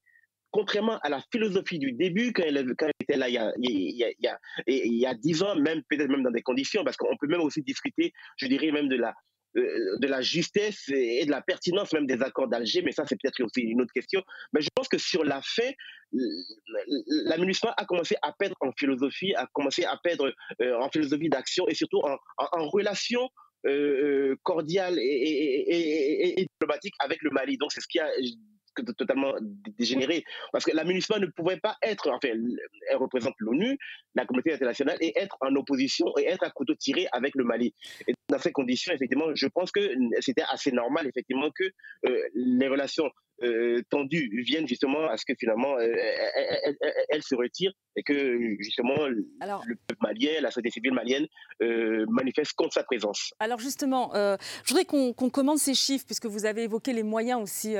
contrairement 0.51 0.99
à 0.99 1.09
la 1.09 1.23
philosophie 1.33 1.79
du 1.79 1.93
début, 1.93 2.33
quand 2.33 2.43
elle, 2.45 2.59
était 3.01 3.17
là 3.17 3.29
il 3.29 3.35
y, 3.35 3.39
a, 3.39 4.39
il, 4.67 5.43
ans, 5.43 5.57
même 5.57 5.83
peut-être 5.89 6.09
même 6.09 6.23
dans 6.23 6.31
des 6.31 6.43
conditions, 6.43 6.85
parce 6.85 6.97
qu'on 6.97 7.17
peut 7.17 7.29
même 7.29 7.41
aussi 7.41 7.63
discuter, 7.63 8.13
je 8.37 8.47
dirais 8.47 8.71
même 8.73 8.89
de 8.89 8.97
la, 8.97 9.15
euh, 9.57 9.99
de 9.99 10.07
la 10.07 10.21
justesse 10.21 10.89
et 10.89 11.25
de 11.25 11.31
la 11.31 11.43
pertinence 11.43 11.93
même 11.93 12.07
des 12.07 12.23
accords 12.23 12.49
d'Alger, 12.49 12.83
mais 12.83 12.93
ça 12.93 13.05
c'est 13.07 13.17
peut-être 13.21 13.43
aussi 13.43 13.63
une 13.63 13.81
autre 13.81 13.93
question. 13.93 14.23
Mais 14.53 14.61
je 14.61 14.69
pense 14.75 14.89
que 14.89 14.99
sur 14.99 15.25
la 15.25 15.41
fin, 15.43 15.71
l'aménagement 16.13 17.73
a 17.77 17.85
commencé 17.85 18.17
à 18.23 18.33
perdre 18.33 18.55
en 18.61 18.71
philosophie, 18.79 19.35
a 19.35 19.49
commencé 19.53 19.85
à 19.85 19.97
perdre 20.03 20.33
euh, 20.61 20.79
en 20.79 20.89
philosophie 20.91 21.29
d'action 21.29 21.67
et 21.69 21.75
surtout 21.75 22.01
en, 22.01 22.69
relation 22.69 23.29
euh, 23.67 24.37
cordiale 24.45 24.97
et, 24.99 26.41
et, 26.41 26.47
diplomatique 26.47 26.95
avec 27.01 27.21
le 27.23 27.31
Mali. 27.31 27.57
Donc 27.57 27.73
c'est 27.73 27.81
ce 27.81 27.89
qui 27.89 27.99
a 27.99 28.09
totalement 28.97 29.35
dégénéré. 29.79 30.25
Parce 30.53 30.65
que 30.65 30.75
la 30.75 30.85
ne 30.85 31.27
pouvait 31.27 31.59
pas 31.59 31.77
être, 31.83 32.11
enfin, 32.11 32.29
elle 32.29 32.97
représente 32.97 33.35
l'ONU, 33.39 33.79
la 34.15 34.27
communauté 34.27 34.53
internationale, 34.53 34.97
et 35.01 35.13
être 35.19 35.37
en 35.41 35.55
opposition 35.57 36.07
et 36.19 36.27
être 36.27 36.45
à 36.45 36.51
couteau 36.51 36.75
tiré 36.75 37.07
avec 37.13 37.35
le 37.35 37.45
Mali. 37.45 37.75
Et 38.07 38.15
dans 38.29 38.39
ces 38.39 38.53
conditions, 38.53 38.93
effectivement, 38.93 39.35
je 39.35 39.47
pense 39.47 39.71
que 39.73 39.81
c'était 40.21 40.45
assez 40.49 40.73
normal, 40.73 41.07
effectivement, 41.07 41.51
que 41.51 41.65
euh, 42.07 42.29
les 42.35 42.69
relations 42.69 43.11
euh, 43.43 43.81
tendues 43.89 44.43
viennent 44.47 44.69
justement 44.69 45.09
à 45.09 45.17
ce 45.17 45.25
que 45.25 45.33
finalement 45.39 45.79
euh, 45.79 45.95
elle, 47.09 47.23
se 47.23 47.35
retire 47.35 47.73
et 47.97 48.03
que 48.03 48.57
justement 48.59 49.07
le 49.07 49.77
peuple 49.87 50.01
malien, 50.03 50.41
la 50.43 50.51
société 50.51 50.71
civile 50.71 50.93
malienne 50.93 51.27
euh, 51.63 52.05
manifeste 52.11 52.53
contre 52.53 52.75
sa 52.75 52.83
présence. 52.83 53.33
Alors 53.41 53.59
justement, 53.59 54.13
je 54.15 54.69
voudrais 54.69 54.85
qu'on 54.85 55.13
commence 55.13 55.63
ces 55.63 55.75
chiffres 55.75 56.05
puisque 56.05 56.27
vous 56.27 56.45
avez 56.45 56.65
évoqué 56.65 56.93
les 56.93 57.03
moyens 57.03 57.41
aussi 57.41 57.77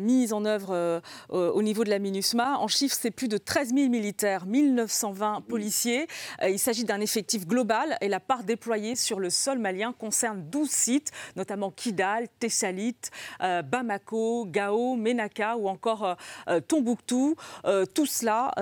mis 0.00 0.32
en 0.32 0.44
œuvre 0.44 1.02
au 1.30 1.62
niveau 1.62 1.84
de 1.84 1.90
la 1.90 1.98
MINUSMA. 1.98 2.58
En 2.58 2.68
chiffres, 2.68 2.96
c'est 2.98 3.10
plus 3.10 3.28
de 3.28 3.38
13 3.38 3.74
000 3.74 3.88
militaires, 3.88 4.46
1920 4.46 5.42
policiers. 5.48 6.06
il 6.42 6.58
s'agit 6.58 6.84
d'un 6.84 7.00
effectif 7.00 7.46
global 7.46 7.96
et 8.00 8.08
la 8.08 8.20
part 8.20 8.44
déployée 8.44 8.94
sur 8.94 9.18
le 9.18 9.30
sol 9.30 9.58
malien 9.58 9.92
concerne 9.92 10.48
12 10.48 10.70
sites, 10.70 11.10
notamment 11.36 11.70
Kidal, 11.70 12.28
Tessalit, 12.38 12.96
Bamako, 13.40 14.46
Gao, 14.46 14.67
Menaka 14.96 15.56
ou 15.56 15.68
encore 15.68 16.04
euh, 16.04 16.14
euh, 16.48 16.60
Tombouctou. 16.60 17.36
Euh, 17.64 17.84
tout 17.86 18.06
cela 18.06 18.52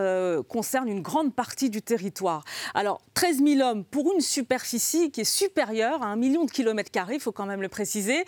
concerne 0.48 0.88
une 0.88 1.02
grande 1.02 1.34
partie 1.34 1.70
du 1.70 1.82
territoire. 1.82 2.44
Alors, 2.74 3.00
13 3.14 3.42
000 3.44 3.60
hommes 3.60 3.84
pour 3.84 4.12
une 4.12 4.20
superficie 4.20 5.10
qui 5.10 5.22
est 5.22 5.24
supérieure 5.24 6.02
à 6.02 6.06
un 6.06 6.16
million 6.16 6.44
de 6.44 6.50
kilomètres 6.50 6.90
carrés, 6.90 7.14
il 7.14 7.20
faut 7.20 7.32
quand 7.32 7.46
même 7.46 7.62
le 7.62 7.68
préciser. 7.68 8.24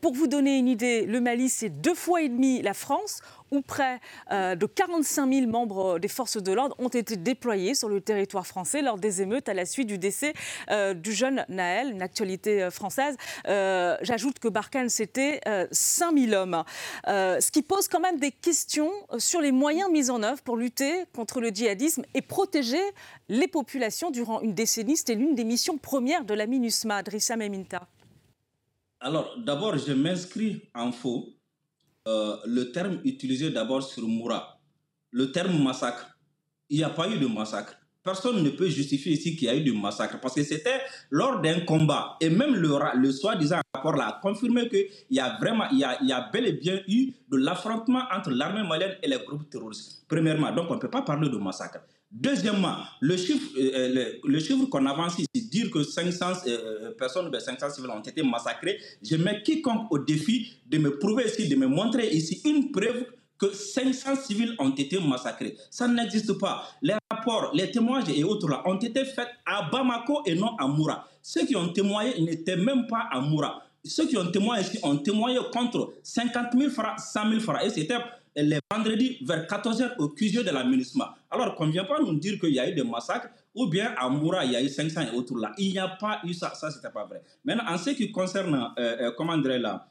pour 0.00 0.14
vous 0.14 0.26
donner 0.26 0.56
une 0.58 0.68
idée, 0.68 1.04
le 1.06 1.20
Mali, 1.20 1.48
c'est 1.48 1.68
deux 1.68 1.94
fois 1.94 2.22
et 2.22 2.28
demi 2.28 2.62
la 2.62 2.74
France 2.74 3.20
où 3.50 3.60
près 3.62 4.00
euh, 4.30 4.54
de 4.54 4.66
45 4.66 5.32
000 5.32 5.46
membres 5.46 5.98
des 5.98 6.08
forces 6.08 6.42
de 6.42 6.52
l'ordre 6.52 6.74
ont 6.78 6.88
été 6.88 7.16
déployés 7.16 7.74
sur 7.74 7.88
le 7.88 8.00
territoire 8.00 8.46
français 8.46 8.82
lors 8.82 8.98
des 8.98 9.22
émeutes 9.22 9.48
à 9.48 9.54
la 9.54 9.66
suite 9.66 9.88
du 9.88 9.98
décès 9.98 10.32
euh, 10.70 10.94
du 10.94 11.12
jeune 11.12 11.44
Naël, 11.48 11.90
une 11.90 12.02
actualité 12.02 12.62
euh, 12.62 12.70
française. 12.70 13.16
J'ajoute 13.46 14.38
que 14.38 14.48
Barkhane, 14.48 14.88
c'était 14.88 15.40
5 15.70 16.16
000 16.16 16.32
hommes. 16.32 16.64
ce 17.06 17.50
qui 17.50 17.62
pose 17.62 17.88
quand 17.88 18.00
même 18.00 18.18
des 18.18 18.30
questions 18.30 18.90
sur 19.18 19.40
les 19.40 19.52
moyens 19.52 19.90
mis 19.90 20.10
en 20.10 20.22
œuvre 20.22 20.42
pour 20.42 20.56
lutter 20.56 21.04
contre 21.14 21.40
le 21.40 21.48
djihadisme 21.48 22.02
et 22.14 22.22
protéger 22.22 22.80
les 23.28 23.48
populations 23.48 24.10
durant 24.10 24.40
une 24.40 24.54
décennie. 24.54 24.96
C'était 24.96 25.14
l'une 25.14 25.34
des 25.34 25.44
missions 25.44 25.78
premières 25.78 26.24
de 26.24 26.34
la 26.34 26.46
MINUSMA, 26.46 27.02
Drissa 27.02 27.36
Meminta. 27.36 27.88
Alors, 29.00 29.34
d'abord, 29.38 29.78
je 29.78 29.92
m'inscris 29.92 30.68
en 30.74 30.92
faux 30.92 31.39
euh, 32.08 32.36
le 32.46 32.72
terme 32.72 33.00
utilisé 33.04 33.50
d'abord 33.50 33.82
sur 33.82 34.06
Moura, 34.06 34.60
le 35.10 35.32
terme 35.32 35.62
massacre. 35.62 36.16
Il 36.68 36.78
n'y 36.78 36.84
a 36.84 36.90
pas 36.90 37.08
eu 37.08 37.18
de 37.18 37.26
massacre. 37.26 37.76
Personne 38.02 38.42
ne 38.42 38.50
peut 38.50 38.68
justifier 38.68 39.12
ici 39.12 39.36
qu'il 39.36 39.46
y 39.46 39.50
a 39.50 39.54
eu 39.54 39.62
de 39.62 39.72
massacre 39.72 40.18
parce 40.20 40.34
que 40.34 40.42
c'était 40.42 40.80
lors 41.10 41.40
d'un 41.40 41.60
combat 41.60 42.16
et 42.20 42.30
même 42.30 42.54
le, 42.54 42.70
le 42.94 43.12
soi-disant 43.12 43.60
rapport 43.74 43.96
là 43.96 44.08
a 44.08 44.20
confirmé 44.20 44.68
qu'il 44.68 44.86
y 45.10 45.20
a 45.20 45.36
vraiment, 45.38 45.64
il 45.70 45.78
y 45.78 45.84
a, 45.84 46.00
il 46.00 46.08
y 46.08 46.12
a 46.12 46.30
bel 46.32 46.46
et 46.46 46.52
bien 46.52 46.80
eu 46.88 47.12
de 47.30 47.36
l'affrontement 47.36 48.02
entre 48.10 48.30
l'armée 48.30 48.66
malienne 48.66 48.96
et 49.02 49.08
les 49.08 49.18
groupes 49.18 49.50
terroristes. 49.50 50.04
Premièrement, 50.08 50.50
donc 50.52 50.70
on 50.70 50.76
ne 50.76 50.80
peut 50.80 50.90
pas 50.90 51.02
parler 51.02 51.28
de 51.28 51.36
massacre. 51.36 51.80
Deuxièmement, 52.10 52.74
le 52.98 53.16
chiffre, 53.16 53.48
euh, 53.56 53.70
euh, 53.72 54.12
le, 54.24 54.40
chiffre 54.40 54.64
qu'on 54.66 54.84
avance 54.86 55.16
ici, 55.20 55.48
dire 55.48 55.70
que 55.70 55.84
500 55.84 56.26
euh, 56.48 56.90
personnes, 56.98 57.30
500 57.32 57.70
civils 57.70 57.90
ont 57.90 58.00
été 58.00 58.20
massacrés, 58.24 58.80
je 59.00 59.14
mets 59.14 59.40
quiconque 59.44 59.86
au 59.92 59.98
défi 60.00 60.52
de 60.66 60.78
me 60.78 60.98
prouver 60.98 61.26
ici, 61.26 61.48
de 61.48 61.54
me 61.54 61.68
montrer 61.68 62.08
ici 62.08 62.40
une 62.44 62.72
preuve 62.72 63.04
que 63.38 63.52
500 63.54 64.16
civils 64.16 64.56
ont 64.58 64.70
été 64.70 64.98
massacrés. 64.98 65.56
Ça 65.70 65.86
n'existe 65.86 66.32
pas. 66.32 66.66
Les 66.82 66.94
rapports, 67.12 67.52
les 67.54 67.70
témoignages 67.70 68.08
et 68.12 68.24
autres 68.24 68.48
là 68.48 68.60
ont 68.66 68.78
été 68.78 69.04
faits 69.04 69.28
à 69.46 69.70
Bamako 69.70 70.22
et 70.26 70.34
non 70.34 70.56
à 70.58 70.66
Moura. 70.66 71.08
Ceux 71.22 71.46
qui 71.46 71.54
ont 71.54 71.68
témoigné 71.68 72.20
n'étaient 72.20 72.56
même 72.56 72.88
pas 72.88 73.06
à 73.12 73.20
Moura. 73.20 73.62
Ceux 73.84 74.08
qui 74.08 74.16
ont 74.16 74.30
témoigné 74.30 74.62
ici 74.62 74.78
ont 74.82 74.96
témoigné 74.96 75.38
contre 75.52 75.94
50 76.02 76.48
000 76.58 76.70
francs, 76.70 76.98
100 76.98 77.30
000 77.30 77.40
francs. 77.40 77.60
Et 77.64 77.70
c'était 77.70 77.96
les 78.36 78.58
vendredis 78.70 79.18
vers 79.22 79.46
14h 79.46 79.96
au 79.98 80.08
QG 80.08 80.44
de 80.44 80.50
la 80.50 80.64
MINUSMA. 80.64 81.14
Alors 81.30 81.54
qu'on 81.54 81.66
ne 81.66 81.72
vient 81.72 81.84
pas 81.84 82.00
nous 82.00 82.14
dire 82.18 82.38
qu'il 82.38 82.54
y 82.54 82.60
a 82.60 82.68
eu 82.68 82.74
des 82.74 82.84
massacres 82.84 83.30
ou 83.54 83.66
bien 83.66 83.94
à 83.96 84.08
Moura, 84.08 84.44
il 84.44 84.52
y 84.52 84.56
a 84.56 84.62
eu 84.62 84.68
500 84.68 85.00
et 85.12 85.16
autres 85.16 85.36
là. 85.38 85.52
Il 85.58 85.72
n'y 85.72 85.78
a 85.78 85.88
pas 85.88 86.20
eu 86.24 86.32
ça. 86.34 86.54
Ça, 86.54 86.70
c'était 86.70 86.90
pas 86.90 87.04
vrai. 87.04 87.22
Maintenant, 87.44 87.64
en 87.68 87.78
ce 87.78 87.90
qui 87.90 88.10
concerne, 88.12 88.72
euh, 88.78 88.96
euh, 89.00 89.12
comment 89.16 89.36
dire 89.38 89.58
là, 89.58 89.86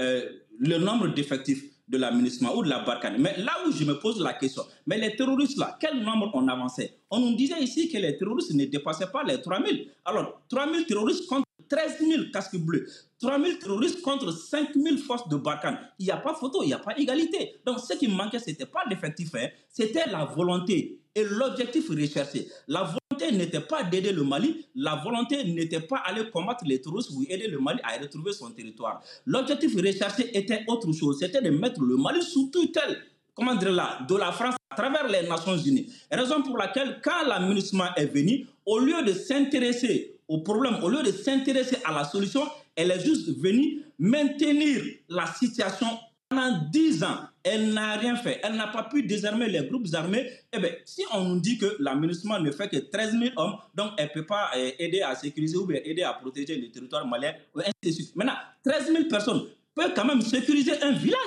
euh, 0.00 0.22
le 0.58 0.78
nombre 0.78 1.08
d'effectifs, 1.08 1.64
de 1.90 1.98
la 1.98 2.12
ou 2.12 2.62
de 2.62 2.68
la 2.68 2.84
Barkhane. 2.84 3.16
Mais 3.18 3.36
là 3.38 3.52
où 3.66 3.72
je 3.72 3.84
me 3.84 3.98
pose 3.98 4.20
la 4.22 4.34
question, 4.34 4.62
mais 4.86 4.96
les 4.96 5.16
terroristes 5.16 5.58
là, 5.58 5.76
quel 5.80 6.00
nombre 6.02 6.30
on 6.34 6.46
avançait? 6.46 6.94
On 7.10 7.18
nous 7.18 7.34
disait 7.34 7.60
ici 7.60 7.88
que 7.90 7.98
les 7.98 8.16
terroristes 8.16 8.54
ne 8.54 8.64
dépassaient 8.64 9.10
pas 9.10 9.24
les 9.24 9.40
3000. 9.42 9.88
Alors, 10.04 10.40
3000 10.48 10.86
terroristes 10.86 11.26
contre 11.26 11.46
13 11.70 11.98
000 12.00 12.22
casques 12.32 12.58
bleus, 12.58 12.86
3 13.20 13.40
000 13.40 13.58
terroristes 13.58 14.02
contre 14.02 14.32
5 14.32 14.74
000 14.74 14.96
forces 14.98 15.28
de 15.28 15.36
Barkhane. 15.36 15.78
Il 15.98 16.06
n'y 16.06 16.10
a 16.10 16.16
pas 16.16 16.34
photo, 16.34 16.62
il 16.62 16.66
n'y 16.66 16.72
a 16.72 16.78
pas 16.78 16.98
égalité. 16.98 17.60
Donc, 17.64 17.78
ce 17.78 17.94
qui 17.94 18.08
manquait, 18.08 18.40
ce 18.40 18.50
n'était 18.50 18.66
pas 18.66 18.80
l'effectif, 18.90 19.34
hein, 19.36 19.46
c'était 19.68 20.06
la 20.10 20.24
volonté 20.24 21.00
et 21.14 21.24
l'objectif 21.24 21.88
recherché. 21.88 22.48
La 22.66 22.82
volonté 22.82 23.36
n'était 23.36 23.60
pas 23.60 23.84
d'aider 23.84 24.12
le 24.12 24.24
Mali, 24.24 24.66
la 24.74 24.96
volonté 24.96 25.44
n'était 25.44 25.80
pas 25.80 25.98
aller 25.98 26.28
combattre 26.30 26.64
les 26.66 26.80
terroristes 26.80 27.10
ou 27.14 27.24
aider 27.28 27.46
le 27.46 27.60
Mali 27.60 27.80
à 27.84 27.98
retrouver 28.00 28.32
son 28.32 28.50
territoire. 28.50 29.02
L'objectif 29.24 29.74
recherché 29.76 30.36
était 30.36 30.64
autre 30.66 30.92
chose, 30.92 31.18
c'était 31.20 31.40
de 31.40 31.50
mettre 31.50 31.80
le 31.80 31.96
Mali 31.96 32.22
sous 32.22 32.50
tutelle 32.50 33.00
comment 33.40 33.54
dire 33.54 33.72
là, 33.72 34.00
de 34.06 34.16
la 34.16 34.32
France 34.32 34.56
à 34.70 34.76
travers 34.76 35.08
les 35.08 35.26
Nations 35.26 35.56
Unies. 35.56 35.90
Raison 36.10 36.42
pour 36.42 36.58
laquelle, 36.58 37.00
quand 37.02 37.26
l'aménagement 37.26 37.94
est 37.96 38.06
venu, 38.06 38.46
au 38.66 38.78
lieu 38.78 39.02
de 39.02 39.12
s'intéresser 39.12 40.19
au 40.30 40.38
problème, 40.38 40.76
au 40.82 40.88
lieu 40.88 41.02
de 41.02 41.10
s'intéresser 41.10 41.76
à 41.84 41.92
la 41.92 42.04
solution, 42.04 42.42
elle 42.76 42.92
est 42.92 43.04
juste 43.04 43.36
venue 43.36 43.82
maintenir 43.98 44.80
la 45.08 45.26
situation 45.26 45.88
pendant 46.28 46.56
10 46.70 47.02
ans, 47.02 47.18
elle 47.42 47.72
n'a 47.72 47.96
rien 47.96 48.14
fait. 48.14 48.40
Elle 48.44 48.54
n'a 48.54 48.68
pas 48.68 48.84
pu 48.84 49.02
désarmer 49.02 49.48
les 49.48 49.66
groupes 49.66 49.88
armés. 49.92 50.30
Eh 50.52 50.60
bien, 50.60 50.70
si 50.84 51.02
on 51.12 51.24
nous 51.24 51.40
dit 51.40 51.58
que 51.58 51.76
l'aménagement 51.80 52.38
ne 52.38 52.52
fait 52.52 52.68
que 52.68 52.76
13 52.76 53.18
000 53.18 53.24
hommes, 53.36 53.56
donc 53.74 53.90
elle 53.98 54.06
ne 54.06 54.20
peut 54.20 54.26
pas 54.26 54.50
euh, 54.56 54.70
aider 54.78 55.02
à 55.02 55.16
sécuriser 55.16 55.56
ou 55.56 55.66
bien 55.66 55.80
aider 55.84 56.02
à 56.02 56.12
protéger 56.12 56.56
le 56.56 56.70
territoire 56.70 57.04
malien, 57.04 57.32
ainsi 57.56 58.12
de. 58.12 58.18
Maintenant, 58.18 58.36
13 58.64 58.86
000 58.86 59.04
personnes 59.08 59.42
peuvent 59.74 59.92
quand 59.96 60.04
même 60.04 60.22
sécuriser 60.22 60.80
un 60.80 60.92
village. 60.92 61.18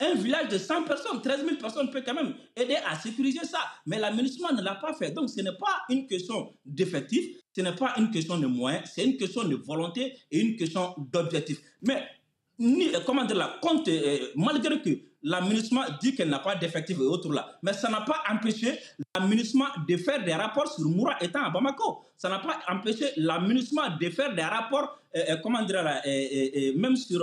Un 0.00 0.14
village 0.14 0.48
de 0.48 0.58
100 0.58 0.82
personnes, 0.82 1.22
13 1.22 1.44
000 1.44 1.56
personnes 1.60 1.88
peuvent 1.92 2.02
quand 2.04 2.14
même 2.14 2.34
aider 2.56 2.76
à 2.84 2.98
sécuriser 2.98 3.44
ça. 3.44 3.60
Mais 3.86 4.00
l'aménagement 4.00 4.52
ne 4.52 4.60
l'a 4.60 4.74
pas 4.74 4.94
fait. 4.94 5.12
Donc, 5.12 5.30
ce 5.30 5.40
n'est 5.40 5.56
pas 5.56 5.84
une 5.88 6.08
question 6.08 6.52
d'effectif, 6.66 7.36
ce 7.54 7.60
n'est 7.60 7.74
pas 7.74 7.94
une 7.98 8.10
question 8.10 8.38
de 8.38 8.46
moyens, 8.46 8.90
c'est 8.94 9.04
une 9.04 9.16
question 9.16 9.44
de 9.44 9.56
volonté 9.56 10.14
et 10.30 10.40
une 10.40 10.56
question 10.56 10.94
d'objectif. 11.12 11.58
Mais 11.82 12.02
comment 13.06 13.24
dire 13.24 13.36
là, 13.36 13.58
compte, 13.60 13.88
euh, 13.88 14.18
malgré 14.36 14.80
que 14.80 14.90
l'aménagement 15.22 15.82
dit 16.00 16.14
qu'elle 16.14 16.28
n'a 16.28 16.38
pas 16.38 16.56
d'effectifs 16.56 16.98
et 16.98 17.02
autres 17.02 17.32
là, 17.32 17.58
mais 17.62 17.72
ça 17.72 17.88
n'a 17.88 18.00
pas 18.00 18.22
empêché 18.30 18.78
l'aménagement 19.14 19.66
de 19.86 19.96
faire 19.96 20.24
des 20.24 20.34
rapports 20.34 20.72
sur 20.72 20.84
Moura 20.84 21.16
étant 21.20 21.44
à 21.44 21.50
Bamako. 21.50 22.04
Ça 22.16 22.28
n'a 22.28 22.38
pas 22.38 22.58
empêché 22.68 23.06
l'aménagement 23.16 23.96
de 24.00 24.10
faire 24.10 24.34
des 24.34 24.42
rapports, 24.42 24.98
euh, 25.16 25.20
euh, 25.30 25.36
comment 25.42 25.62
dire 25.62 25.82
là, 25.82 26.00
même 26.76 26.96
sur 26.96 27.18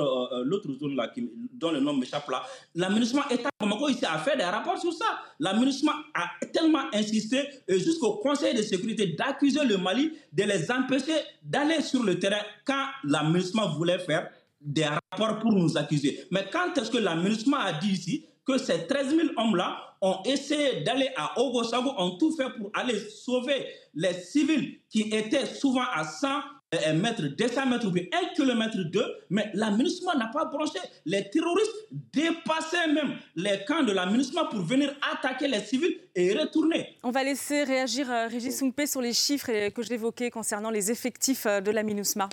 l'autre 0.45 0.69
zone 0.79 0.95
là, 0.95 1.07
qui, 1.07 1.29
dont 1.53 1.71
le 1.71 1.79
nom 1.79 1.93
m'échappe 1.93 2.29
là, 2.29 2.43
l'aménagement 2.75 3.23
étant 3.29 3.49
à 3.49 3.65
Bamako 3.65 3.89
ici 3.89 4.05
a 4.05 4.17
fait 4.19 4.37
des 4.37 4.43
rapports 4.43 4.77
sur 4.77 4.93
ça. 4.93 5.05
L'aménagement 5.39 5.93
a 6.13 6.45
tellement 6.53 6.83
insisté 6.93 7.41
jusqu'au 7.67 8.13
Conseil 8.17 8.55
de 8.55 8.61
sécurité 8.61 9.07
d'accuser 9.07 9.63
le 9.65 9.77
Mali 9.77 10.13
de 10.33 10.43
les 10.43 10.71
empêcher 10.71 11.15
d'aller 11.43 11.81
sur 11.81 12.03
le 12.03 12.19
terrain 12.19 12.41
quand 12.65 12.85
l'aménagement 13.03 13.69
voulait 13.75 13.99
faire 13.99 14.29
des 14.61 14.85
rapports 14.85 15.39
pour 15.39 15.51
nous 15.51 15.77
accuser. 15.77 16.25
Mais 16.31 16.45
quand 16.51 16.77
est-ce 16.77 16.91
que 16.91 16.97
l'aménagement 16.97 17.57
a 17.57 17.73
dit 17.73 17.91
ici 17.91 18.25
que 18.45 18.57
ces 18.57 18.87
13 18.87 19.15
000 19.15 19.27
hommes-là 19.37 19.77
ont 20.01 20.17
essayé 20.25 20.81
d'aller 20.81 21.09
à 21.15 21.39
Ogosago, 21.39 21.93
ont 21.97 22.17
tout 22.17 22.35
fait 22.35 22.49
pour 22.57 22.71
aller 22.73 22.97
sauver 22.99 23.67
les 23.93 24.13
civils 24.13 24.79
qui 24.89 25.01
étaient 25.13 25.45
souvent 25.45 25.83
à 25.93 26.03
100 26.03 26.27
euh, 26.75 26.93
mètres, 26.93 27.23
200 27.23 27.65
mètres 27.65 27.87
ou 27.87 27.91
bien 27.91 28.03
1 28.13 28.35
km 28.35 28.77
d'eux, 28.91 29.07
mais 29.29 29.49
l'aménagement 29.55 30.13
n'a 30.15 30.27
pas 30.27 30.45
branché. 30.45 30.79
Les 31.05 31.27
terroristes 31.29 31.87
dépassaient 32.13 32.87
même 32.87 33.17
les 33.35 33.63
camps 33.65 33.83
de 33.83 33.91
l'aménagement 33.91 34.45
pour 34.45 34.61
venir 34.61 34.93
attaquer 35.11 35.47
les 35.47 35.61
civils 35.61 35.97
et 36.15 36.33
retourner. 36.37 36.97
On 37.03 37.11
va 37.11 37.23
laisser 37.23 37.63
réagir 37.63 38.11
euh, 38.11 38.27
Régis 38.27 38.57
Soumpe 38.57 38.81
sur 38.85 39.01
les 39.01 39.13
chiffres 39.13 39.69
que 39.69 39.81
j'évoquais 39.81 40.29
concernant 40.29 40.69
les 40.69 40.91
effectifs 40.91 41.45
euh, 41.45 41.59
de 41.59 41.71
la 41.71 41.81
MINUSMA. 41.81 42.29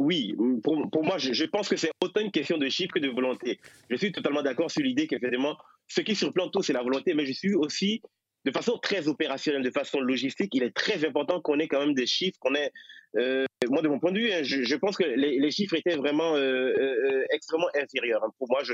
Oui, 0.00 0.34
pour, 0.62 1.04
moi, 1.04 1.18
je, 1.18 1.44
pense 1.44 1.68
que 1.68 1.76
c'est 1.76 1.90
autant 2.02 2.22
une 2.22 2.30
question 2.30 2.56
de 2.56 2.66
chiffres 2.70 2.94
que 2.94 3.00
de 3.00 3.10
volonté. 3.10 3.60
Je 3.90 3.96
suis 3.96 4.12
totalement 4.12 4.40
d'accord 4.40 4.70
sur 4.70 4.82
l'idée 4.82 5.06
qu'effectivement, 5.06 5.58
ce 5.88 6.00
qui 6.00 6.14
surplante 6.14 6.54
tout, 6.54 6.62
c'est 6.62 6.72
la 6.72 6.82
volonté, 6.82 7.12
mais 7.12 7.26
je 7.26 7.34
suis 7.34 7.54
aussi, 7.54 8.00
de 8.46 8.50
façon 8.50 8.78
très 8.78 9.08
opérationnelle, 9.08 9.62
de 9.62 9.70
façon 9.70 10.00
logistique, 10.00 10.54
il 10.54 10.62
est 10.62 10.74
très 10.74 11.04
important 11.04 11.42
qu'on 11.42 11.58
ait 11.58 11.68
quand 11.68 11.80
même 11.80 11.92
des 11.92 12.06
chiffres, 12.06 12.38
qu'on 12.40 12.54
ait. 12.54 12.72
Euh, 13.16 13.44
moi, 13.68 13.82
de 13.82 13.88
mon 13.88 13.98
point 13.98 14.10
de 14.10 14.20
vue, 14.20 14.32
hein, 14.32 14.40
je, 14.42 14.74
pense 14.76 14.96
que 14.96 15.04
les, 15.04 15.50
chiffres 15.50 15.74
étaient 15.74 15.96
vraiment 15.96 16.34
euh, 16.34 16.72
euh, 16.78 17.24
extrêmement 17.34 17.68
inférieurs. 17.74 18.24
Hein. 18.24 18.32
Pour 18.38 18.48
moi, 18.48 18.62
je, 18.64 18.72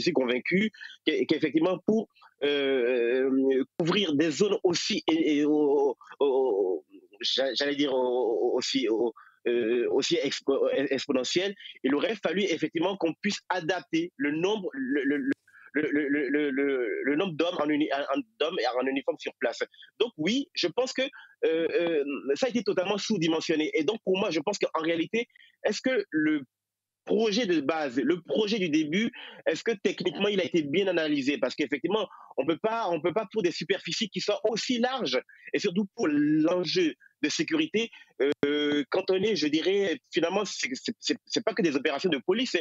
suis 0.00 0.12
convaincu 0.12 0.72
qu'effectivement, 1.06 1.78
pour 1.86 2.08
couvrir 3.78 4.14
des 4.16 4.32
zones 4.32 4.58
aussi. 4.64 5.04
Et, 5.06 5.44
j'allais 7.24 7.76
dire 7.76 7.92
aussi, 7.94 8.88
euh, 9.46 9.86
aussi 9.90 10.18
exponentielle, 10.22 11.54
il 11.82 11.94
aurait 11.94 12.16
fallu 12.16 12.42
effectivement 12.42 12.96
qu'on 12.96 13.14
puisse 13.14 13.40
adapter 13.48 14.12
le 14.16 14.30
nombre, 14.30 14.70
le, 14.72 15.02
le, 15.02 16.50
le, 17.04 17.16
nombre 17.16 17.34
d'hommes 17.34 17.56
en, 17.58 17.68
uniforme 18.86 19.18
sur 19.18 19.34
place. 19.40 19.62
Donc 19.98 20.12
oui, 20.16 20.48
je 20.54 20.68
pense 20.68 20.92
que 20.92 21.02
euh, 21.44 21.68
euh, 21.72 22.04
ça 22.34 22.46
a 22.46 22.48
été 22.48 22.62
totalement 22.62 22.98
sous-dimensionné. 22.98 23.70
Et 23.74 23.84
donc 23.84 23.98
pour 24.04 24.16
moi, 24.18 24.30
je 24.30 24.40
pense 24.40 24.58
qu'en 24.58 24.80
réalité, 24.80 25.26
est-ce 25.64 25.80
que 25.80 26.04
le 26.10 26.42
projet 27.04 27.46
de 27.46 27.60
base, 27.60 27.98
le 27.98 28.20
projet 28.20 28.58
du 28.58 28.68
début, 28.68 29.12
est-ce 29.46 29.62
que 29.62 29.72
techniquement 29.72 30.28
il 30.28 30.40
a 30.40 30.44
été 30.44 30.62
bien 30.62 30.86
analysé? 30.86 31.38
Parce 31.38 31.54
qu'effectivement, 31.54 32.08
on 32.36 32.46
peut 32.46 32.58
pas, 32.58 32.88
on 32.88 33.00
peut 33.00 33.12
pas 33.12 33.26
pour 33.32 33.42
des 33.42 33.50
superficies 33.50 34.08
qui 34.08 34.20
sont 34.20 34.38
aussi 34.44 34.78
larges 34.78 35.20
et 35.52 35.58
surtout 35.58 35.86
pour 35.94 36.08
l'enjeu 36.08 36.94
de 37.22 37.28
sécurité, 37.28 37.90
euh, 38.44 38.84
quand 38.90 39.10
on 39.10 39.14
est, 39.14 39.34
je 39.34 39.46
dirais, 39.48 39.98
finalement, 40.12 40.44
c'est 40.44 41.44
pas 41.44 41.54
que 41.54 41.62
des 41.62 41.74
opérations 41.74 42.10
de 42.10 42.18
police 42.18 42.56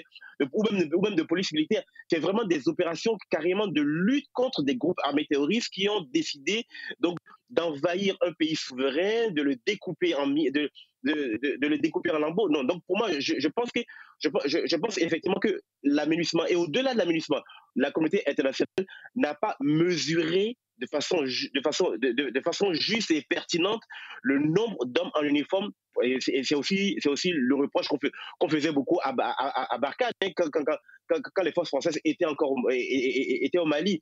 ou, 0.54 0.64
même, 0.72 0.90
ou 0.94 1.02
même 1.02 1.16
de 1.16 1.24
police 1.24 1.52
militaire, 1.52 1.84
c'est 2.10 2.20
vraiment 2.20 2.46
des 2.46 2.68
opérations 2.68 3.18
carrément 3.30 3.68
de 3.68 3.82
lutte 3.82 4.28
contre 4.34 4.64
des 4.64 4.76
groupes 4.76 5.00
armés 5.04 5.28
terroristes 5.30 5.70
qui 5.70 5.90
ont 5.90 6.02
décidé 6.14 6.66
donc 7.00 7.18
d'envahir 7.50 8.18
un 8.22 8.32
pays 8.34 8.56
souverain, 8.56 9.32
de 9.32 9.42
le 9.42 9.56
découper 9.68 10.16
en 10.16 10.28
de, 10.28 10.72
le 11.04 11.78
découper 11.78 12.12
en 12.12 12.20
lambeaux. 12.20 12.50
Non, 12.50 12.64
donc 12.64 12.82
pour 12.88 12.98
moi, 12.98 13.10
je 13.20 13.48
pense 13.50 13.70
que 13.72 13.82
je, 14.46 14.76
pense 14.78 14.98
effectivement 14.98 15.40
que 15.40 15.62
l'aménagement 15.84 16.46
et 16.46 16.56
au-delà 16.56 16.94
de 16.94 16.98
l'aménagement, 16.98 17.42
la 17.76 17.92
communauté 17.92 18.24
internationale 18.28 18.86
n'a 19.16 19.34
pas 19.34 19.56
mesuré 19.60 20.58
de 20.80 20.88
façon, 20.88 21.22
de, 21.22 21.62
façon, 21.62 21.96
de, 21.98 22.42
façon 22.44 22.74
juste 22.74 23.12
et 23.12 23.22
pertinente 23.30 23.82
le 24.22 24.40
nombre 24.40 24.86
d'hommes 24.86 25.12
en 25.14 25.24
uniforme. 25.24 25.72
Et 26.02 26.18
c'est 26.20 26.56
aussi, 26.56 26.98
aussi 27.06 27.30
le 27.32 27.56
reproche 27.56 27.88
qu'on 27.88 28.50
faisait 28.50 28.72
beaucoup 28.72 29.00
à, 29.04 29.14
à, 29.20 29.78
Barkhane 29.78 30.12
hein, 30.24 30.32
quand, 30.36 31.44
les 31.44 31.52
forces 31.52 31.70
françaises 31.70 32.00
étaient 32.04 32.26
encore 32.26 32.56
étaient 32.72 33.60
au 33.60 33.66
Mali. 33.66 34.02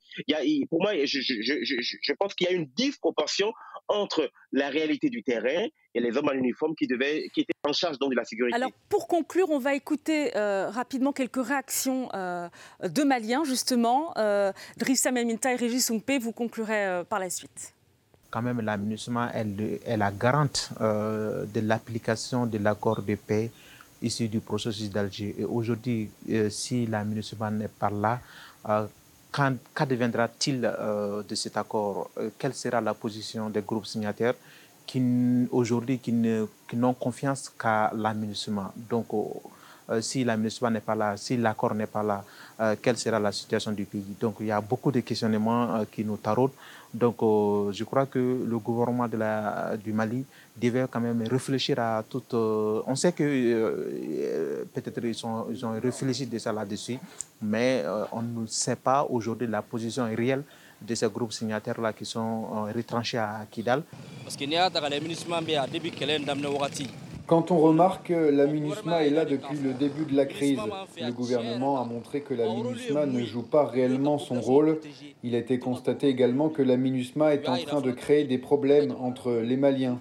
Pour 0.70 0.80
moi, 0.80 0.92
je, 1.04 1.20
je 1.20 2.12
pense 2.18 2.34
qu'il 2.34 2.46
y 2.46 2.50
a 2.50 2.54
une 2.54 2.66
disproportion 2.74 3.52
entre 3.88 4.30
la 4.52 4.70
réalité 4.70 5.10
du 5.10 5.22
terrain 5.22 5.66
et 5.94 6.00
les 6.00 6.16
hommes 6.16 6.28
en 6.28 6.32
uniforme 6.32 6.74
qui, 6.74 6.86
devaient, 6.86 7.28
qui 7.34 7.40
étaient 7.40 7.52
en 7.64 7.72
charge 7.72 7.98
donc, 7.98 8.10
de 8.10 8.16
la 8.16 8.24
sécurité. 8.24 8.56
Alors, 8.56 8.72
pour 8.88 9.06
conclure, 9.06 9.50
on 9.50 9.58
va 9.58 9.74
écouter 9.74 10.11
euh, 10.36 10.70
rapidement 10.70 11.12
quelques 11.12 11.44
réactions 11.44 12.08
euh, 12.14 12.48
de 12.82 13.02
Maliens, 13.02 13.44
justement. 13.44 14.12
Euh, 14.16 14.52
Drissa 14.76 15.10
Meminta 15.10 15.52
et 15.52 15.56
Régis 15.56 15.86
Soumpe, 15.86 16.12
vous 16.20 16.32
conclurez 16.32 16.86
euh, 16.86 17.04
par 17.04 17.18
la 17.18 17.30
suite. 17.30 17.74
Quand 18.30 18.42
même, 18.42 18.60
la 18.60 18.78
elle 19.34 19.78
est 19.84 19.96
la 19.96 20.10
garante 20.10 20.70
de 20.80 21.60
l'application 21.60 22.46
de 22.46 22.56
l'accord 22.56 23.02
de 23.02 23.14
paix 23.14 23.50
issu 24.00 24.26
du 24.28 24.40
processus 24.40 24.88
d'Alger. 24.90 25.34
Et 25.38 25.44
aujourd'hui, 25.44 26.08
si 26.48 26.86
la 26.86 27.04
n'est 27.04 27.68
pas 27.68 27.90
là, 27.90 28.20
Qu'adviendra-t-il 29.32 30.60
de 30.60 31.34
cet 31.34 31.56
accord? 31.56 32.10
Quelle 32.38 32.52
sera 32.52 32.82
la 32.82 32.92
position 32.92 33.48
des 33.48 33.62
groupes 33.62 33.86
signataires 33.86 34.34
qui 34.86 35.00
aujourd'hui 35.50 35.98
n'ont 36.74 36.92
confiance 36.92 37.48
qu'à 37.48 37.90
l'aménagement? 37.94 38.72
Donc, 38.76 39.06
si 40.00 40.24
la 40.24 40.36
MINUSMA 40.36 40.70
n'est 40.70 40.80
pas 40.80 40.94
là, 40.94 41.16
si 41.16 41.36
l'accord 41.36 41.74
n'est 41.74 41.86
pas 41.86 42.02
là, 42.02 42.24
quelle 42.80 42.96
sera 42.96 43.18
la 43.18 43.32
situation 43.32 43.72
du 43.72 43.84
pays? 43.84 44.04
Donc 44.20 44.36
il 44.40 44.46
y 44.46 44.50
a 44.52 44.60
beaucoup 44.60 44.92
de 44.92 45.00
questionnements 45.00 45.84
qui 45.90 46.04
nous 46.04 46.16
taraudent. 46.16 46.54
Donc 46.94 47.16
je 47.20 47.84
crois 47.84 48.06
que 48.06 48.18
le 48.18 48.58
gouvernement 48.58 49.08
du 49.82 49.92
Mali 49.92 50.24
devait 50.60 50.86
quand 50.90 51.00
même 51.00 51.22
réfléchir 51.28 51.78
à 51.78 52.02
tout. 52.08 52.22
on 52.32 52.94
sait 52.94 53.12
que 53.12 54.64
peut-être 54.74 55.04
ils, 55.04 55.26
ont 55.26 55.80
réfléchi 55.82 56.26
déjà 56.26 56.52
là-dessus, 56.52 56.98
mais 57.40 57.84
on 58.12 58.22
ne 58.22 58.46
sait 58.46 58.76
pas 58.76 59.06
aujourd'hui 59.08 59.46
la 59.46 59.62
position 59.62 60.04
réelle 60.14 60.44
de 60.86 60.94
ces 60.94 61.08
groupes 61.08 61.32
signataires-là 61.32 61.92
qui 61.92 62.04
sont 62.04 62.66
euh, 62.66 62.72
retranchés 62.72 63.18
à 63.18 63.46
Kidal. 63.50 63.82
Quand 67.26 67.50
on 67.50 67.58
remarque 67.58 68.08
que 68.08 68.14
la 68.14 68.46
MINUSMA 68.46 69.04
est 69.04 69.10
là 69.10 69.24
depuis 69.24 69.58
le 69.58 69.72
début 69.72 70.04
de 70.04 70.16
la 70.16 70.26
crise, 70.26 70.58
le 71.00 71.12
gouvernement 71.12 71.80
a 71.80 71.84
montré 71.84 72.20
que 72.20 72.34
la 72.34 72.46
MINUSMA 72.46 73.06
ne 73.06 73.24
joue 73.24 73.42
pas 73.42 73.66
réellement 73.66 74.18
son 74.18 74.40
rôle. 74.40 74.80
Il 75.22 75.34
a 75.34 75.38
été 75.38 75.58
constaté 75.58 76.08
également 76.08 76.48
que 76.48 76.62
la 76.62 76.76
MINUSMA 76.76 77.34
est 77.34 77.48
en 77.48 77.56
train 77.56 77.80
de 77.80 77.92
créer 77.92 78.24
des 78.24 78.38
problèmes 78.38 78.94
entre 79.00 79.32
les 79.32 79.56
Maliens. 79.56 79.98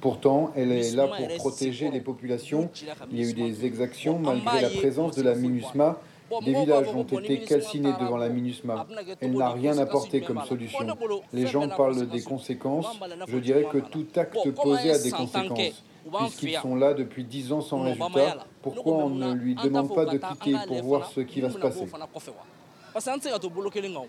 Pourtant, 0.00 0.52
elle 0.56 0.72
est 0.72 0.94
là 0.94 1.08
pour 1.08 1.28
protéger 1.38 1.90
les 1.90 2.00
populations. 2.00 2.70
Il 3.10 3.20
y 3.20 3.24
a 3.24 3.30
eu 3.30 3.32
des 3.32 3.64
exactions 3.64 4.18
malgré 4.18 4.60
la 4.60 4.70
présence 4.70 5.16
de 5.16 5.22
la 5.22 5.34
MINUSMA. 5.34 5.98
Des 6.44 6.54
villages 6.54 6.88
ont 6.94 7.04
été 7.04 7.40
calcinés 7.40 7.92
devant 8.00 8.16
la 8.16 8.28
MINUSMA. 8.28 8.86
Elle 9.20 9.32
n'a 9.32 9.50
rien 9.50 9.78
apporté 9.78 10.20
comme 10.20 10.42
solution. 10.44 10.86
Les 11.32 11.46
gens 11.46 11.68
parlent 11.68 12.06
des 12.08 12.22
conséquences. 12.22 12.86
Je 13.28 13.38
dirais 13.38 13.66
que 13.70 13.78
tout 13.78 14.06
acte 14.16 14.50
posé 14.50 14.90
a 14.92 14.98
des 14.98 15.10
conséquences. 15.10 15.82
Puisqu'ils 16.18 16.56
sont 16.58 16.76
là 16.76 16.94
depuis 16.94 17.24
dix 17.24 17.52
ans 17.52 17.60
sans 17.60 17.82
résultat, 17.82 18.44
pourquoi 18.62 18.94
on 18.96 19.10
ne 19.10 19.34
lui 19.34 19.54
demande 19.56 19.92
pas 19.94 20.06
de 20.06 20.18
quitter 20.18 20.56
pour 20.66 20.82
voir 20.82 21.10
ce 21.10 21.20
qui 21.20 21.40
va 21.40 21.50
se 21.50 21.58
passer 21.58 21.86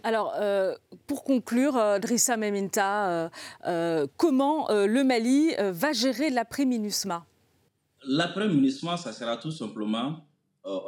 alors, 0.03 0.34
euh, 0.38 0.75
pour 1.08 1.23
conclure, 1.23 1.75
euh, 1.75 1.99
Drissa 1.99 2.38
Meminta, 2.38 3.30
euh, 3.65 4.08
comment 4.15 4.67
le 4.69 5.03
Mali 5.03 5.53
va 5.60 5.91
gérer 5.91 6.30
l'après-MINUSMA? 6.30 7.25
L'après-MINUSMA, 8.08 8.95
ça 8.97 9.12
sera 9.12 9.38
tout 9.38 9.51
simplement 9.51 10.27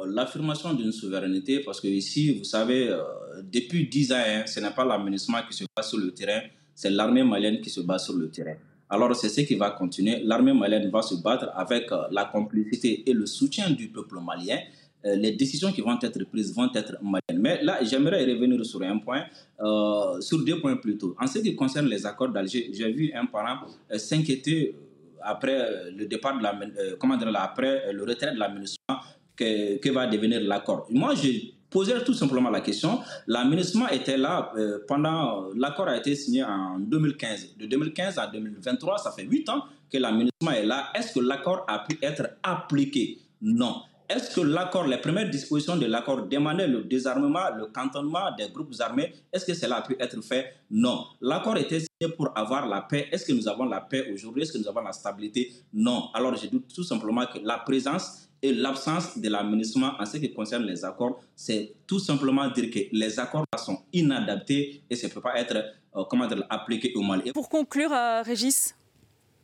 l'affirmation 0.06 0.74
d'une 0.74 0.92
souveraineté, 0.92 1.60
parce 1.60 1.80
que 1.80 1.88
ici, 1.88 2.34
vous 2.38 2.44
savez, 2.44 2.94
depuis 3.42 3.88
dix 3.88 4.12
ans, 4.12 4.16
hein, 4.18 4.42
ce 4.46 4.60
n'est 4.60 4.70
pas 4.70 4.84
la 4.84 4.98
MINUSMA 4.98 5.42
qui 5.44 5.56
se 5.56 5.64
bat 5.74 5.82
sur 5.82 5.98
le 5.98 6.10
terrain, 6.12 6.40
c'est 6.74 6.90
l'armée 6.90 7.24
malienne 7.24 7.60
qui 7.60 7.70
se 7.70 7.80
bat 7.80 7.98
sur 7.98 8.14
le 8.14 8.30
terrain. 8.30 8.56
Alors 8.90 9.14
c'est 9.14 9.28
ce 9.28 9.42
qui 9.42 9.54
va 9.54 9.70
continuer. 9.70 10.20
L'armée 10.24 10.52
malienne 10.52 10.90
va 10.90 11.00
se 11.02 11.14
battre 11.14 11.50
avec 11.54 11.88
la 12.10 12.24
complicité 12.24 13.08
et 13.08 13.12
le 13.12 13.24
soutien 13.24 13.70
du 13.70 13.88
peuple 13.88 14.16
malien. 14.20 14.58
Euh, 15.06 15.14
les 15.14 15.32
décisions 15.32 15.72
qui 15.72 15.80
vont 15.80 15.98
être 16.02 16.24
prises 16.24 16.54
vont 16.54 16.70
être 16.74 16.96
maliennes. 17.00 17.40
Mais 17.40 17.62
là, 17.62 17.82
j'aimerais 17.82 18.24
revenir 18.24 18.64
sur 18.66 18.82
un 18.82 18.98
point, 18.98 19.24
euh, 19.60 20.20
sur 20.20 20.44
deux 20.44 20.60
points 20.60 20.76
plutôt. 20.76 21.16
En 21.18 21.26
ce 21.26 21.38
qui 21.38 21.54
concerne 21.54 21.86
les 21.86 22.04
accords 22.04 22.28
d'Alger, 22.30 22.70
j'ai 22.72 22.92
vu 22.92 23.12
un 23.14 23.26
parent 23.26 23.60
euh, 23.90 23.96
s'inquiéter 23.96 24.74
après 25.22 25.90
le 25.92 26.06
départ 26.06 26.36
de 26.36 26.42
la, 26.42 26.58
comment 26.98 27.14
après 27.34 27.92
le 27.92 28.02
retrait 28.04 28.32
de 28.32 28.38
la 28.38 28.48
MINUSMA, 28.48 29.00
que, 29.40 29.90
va 29.90 30.06
devenir 30.06 30.40
l'accord. 30.42 30.86
Moi, 30.90 31.14
j'ai 31.14 31.54
posé 31.70 31.92
tout 32.04 32.14
simplement 32.14 32.50
la 32.50 32.60
question. 32.60 33.00
La 33.26 33.44
MINUSMA 33.44 33.92
était 33.94 34.16
là 34.16 34.52
pendant, 34.86 35.48
l'accord 35.56 35.88
a 35.88 35.96
été 35.96 36.14
signé 36.14 36.44
en 36.44 36.78
2015. 36.78 37.56
De 37.58 37.66
2015 37.66 38.18
à 38.18 38.26
2023, 38.26 38.98
ça 38.98 39.12
fait 39.12 39.24
8 39.24 39.48
ans 39.48 39.64
que 39.90 39.98
la 39.98 40.12
MINUSMA 40.12 40.58
est 40.58 40.66
là. 40.66 40.90
Est-ce 40.94 41.14
que 41.14 41.20
l'accord 41.20 41.64
a 41.68 41.80
pu 41.80 41.98
être 42.02 42.30
appliqué? 42.42 43.18
Non. 43.40 43.82
Est-ce 44.08 44.34
que 44.34 44.40
l'accord, 44.40 44.88
les 44.88 44.96
premières 44.96 45.30
dispositions 45.30 45.76
de 45.76 45.86
l'accord 45.86 46.26
demandaient 46.26 46.66
le 46.66 46.82
désarmement, 46.82 47.54
le 47.56 47.66
cantonnement 47.66 48.34
des 48.36 48.48
groupes 48.48 48.74
armés 48.80 49.14
Est-ce 49.32 49.46
que 49.46 49.54
cela 49.54 49.76
a 49.76 49.82
pu 49.82 49.94
être 50.00 50.20
fait? 50.24 50.52
Non. 50.68 51.04
L'accord 51.20 51.56
était 51.56 51.78
signé 51.78 52.12
pour 52.16 52.36
avoir 52.36 52.66
la 52.66 52.80
paix. 52.80 53.08
Est-ce 53.12 53.24
que 53.24 53.32
nous 53.32 53.46
avons 53.46 53.66
la 53.66 53.80
paix 53.80 54.10
aujourd'hui? 54.12 54.42
Est-ce 54.42 54.52
que 54.52 54.58
nous 54.58 54.66
avons 54.68 54.80
la 54.80 54.90
stabilité? 54.90 55.52
Non. 55.72 56.08
Alors 56.12 56.34
je 56.34 56.48
doute 56.48 56.74
tout 56.74 56.82
simplement 56.82 57.24
que 57.26 57.38
la 57.44 57.58
présence 57.58 58.28
et 58.42 58.52
l'absence 58.54 59.18
de 59.18 59.28
l'aménagement 59.28 59.92
en 59.98 60.06
ce 60.06 60.16
qui 60.16 60.32
concerne 60.32 60.64
les 60.64 60.84
accords, 60.84 61.20
c'est 61.34 61.74
tout 61.86 61.98
simplement 61.98 62.48
dire 62.48 62.70
que 62.70 62.80
les 62.92 63.18
accords 63.18 63.44
sont 63.58 63.82
inadaptés 63.92 64.82
et 64.88 64.96
ça 64.96 65.08
ne 65.08 65.12
peut 65.12 65.20
pas 65.20 65.38
être 65.38 65.56
euh, 65.96 66.04
comment 66.08 66.26
dire, 66.26 66.44
appliqué 66.48 66.92
au 66.94 67.02
Mali. 67.02 67.32
Pour 67.32 67.48
conclure, 67.48 67.92
euh, 67.92 68.22
Régis 68.22 68.74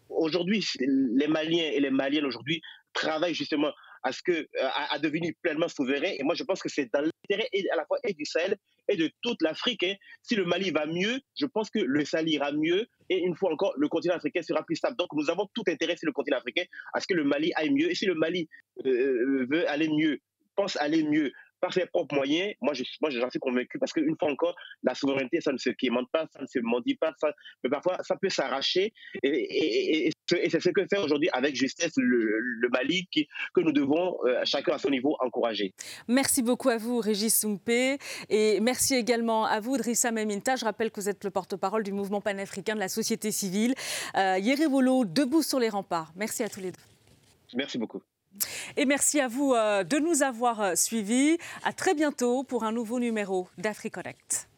Aujourd'hui, 0.09 0.65
les 0.79 1.27
Maliens 1.27 1.71
et 1.75 1.81
les 1.81 1.91
Maliennes 1.91 2.25
aujourd'hui 2.25 2.63
travaillent 2.93 3.35
justement 3.35 3.71
à 4.03 4.13
ce 4.13 4.23
que 4.23 4.33
euh, 4.33 4.69
à, 4.91 4.99
devenir 4.99 5.33
pleinement 5.43 5.69
souverain. 5.69 6.13
Et 6.19 6.23
moi, 6.23 6.35
je 6.35 6.45
pense 6.45 6.63
que 6.63 6.69
c'est 6.69 6.91
dans 6.93 7.01
l'intérêt 7.03 7.49
à 7.73 7.77
la 7.77 7.85
fois 7.85 7.99
et 8.05 8.15
du 8.15 8.25
Sahel 8.25 8.57
et 8.89 8.97
de 8.97 9.11
toute 9.23 9.43
l'Afrique. 9.43 9.83
Hein. 9.85 9.95
Si 10.23 10.35
le 10.35 10.45
Mali 10.45 10.71
va 10.71 10.87
mieux, 10.87 11.21
je 11.39 11.47
pense 11.47 11.71
que 11.71 11.79
le 11.79 12.05
Sahel 12.05 12.29
ira 12.29 12.53
mieux. 12.53 12.87
Et 13.09 13.19
une 13.19 13.37
fois 13.37 13.53
encore, 13.53 13.75
le 13.77 13.89
continent 13.89 14.15
africain 14.15 14.43
sera 14.43 14.65
plus 14.65 14.77
stable. 14.77 14.97
Donc, 14.97 15.09
nous 15.13 15.31
avons 15.31 15.49
tout 15.55 15.65
intérêt, 15.69 15.97
sur 15.97 16.07
le 16.07 16.13
continent 16.13 16.39
africain, 16.39 16.65
à 16.93 17.01
ce 17.01 17.07
que 17.07 17.15
le 17.15 17.25
Mali 17.25 17.53
aille 17.55 17.71
mieux. 17.71 17.91
Et 17.91 17.95
si 17.95 18.07
le 18.07 18.15
Mali 18.15 18.49
euh, 18.85 18.91
euh, 18.91 19.47
veut 19.51 19.69
aller 19.71 19.89
mieux, 19.89 20.21
pense 20.57 20.77
aller 20.77 21.05
mieux, 21.05 21.33
par 21.67 21.73
ses 21.73 21.87
propres 21.87 22.15
moyens, 22.15 22.55
moi, 22.61 22.75
je, 22.75 22.85
moi, 23.01 23.11
j'en 23.11 23.29
suis 23.29 23.41
convaincu 23.41 23.79
parce 23.81 23.93
qu'une 23.93 24.17
fois 24.17 24.31
encore, 24.31 24.55
la 24.85 24.95
souveraineté, 24.95 25.41
ça 25.41 25.53
ne 25.53 25.59
se 25.59 25.71
quémande 25.71 26.09
pas, 26.13 26.27
ça 26.33 26.41
ne 26.41 26.47
se 26.47 26.61
mendie 26.61 26.95
pas, 26.95 27.13
ça, 27.21 27.33
mais 27.65 27.71
parfois, 27.71 27.99
ça 28.03 28.15
peut 28.17 28.29
s'arracher. 28.29 28.93
Et, 29.25 30.11
c'est 30.29 30.61
ce 30.61 30.71
que 30.71 30.87
fait 30.89 30.99
aujourd'hui 30.99 31.29
avec 31.33 31.55
justesse 31.55 31.93
le, 31.97 32.69
Mali 32.71 33.07
qui, 33.11 33.29
que 33.55 33.61
nous 33.61 33.73
devons, 33.73 34.17
euh, 34.25 34.43
chacun 34.45 34.75
à 34.75 34.79
son 34.79 34.91
niveau, 34.91 35.17
encourager. 35.21 35.73
Merci 36.09 36.43
beaucoup 36.43 36.69
à 36.69 36.79
vous, 36.79 36.99
Régis 37.01 37.41
Soumpé. 37.41 37.99
Et 38.29 38.61
merci 38.61 38.95
également 38.95 39.45
à 39.45 39.61
vous, 39.61 39.77
Drissa 39.77 40.13
Meminta. 40.13 40.57
Je 40.57 40.65
rappelle 40.65 40.91
que 40.91 41.01
vous 41.01 41.09
êtes 41.09 41.25
le 41.25 41.31
porte-parole 41.31 41.83
du 41.83 41.93
mouvement 41.93 42.21
panafricain 42.21 42.75
de 42.75 42.81
la 42.81 42.89
société 42.89 43.31
civile. 43.31 43.75
Euh, 44.17 44.39
Yerewolo, 44.39 45.05
debout 45.05 45.43
sur 45.43 45.61
les 45.61 45.69
remparts. 45.69 46.13
Merci 46.17 46.43
à 46.43 46.49
tous 46.49 46.61
les 46.61 46.73
deux. 46.73 46.83
Merci 47.55 47.79
beaucoup. 47.79 48.03
Et 48.77 48.85
merci 48.85 49.21
à 49.21 49.29
vous 49.29 49.53
euh, 49.55 49.85
de 49.85 49.99
nous 49.99 50.23
avoir 50.23 50.61
euh, 50.61 50.75
suivis. 50.75 51.39
À 51.65 51.73
très 51.73 51.95
bientôt 51.95 52.43
pour 52.43 52.65
un 52.65 52.73
nouveau 52.73 53.01
numéro 53.01 53.49
d'AfriConnect. 53.59 54.49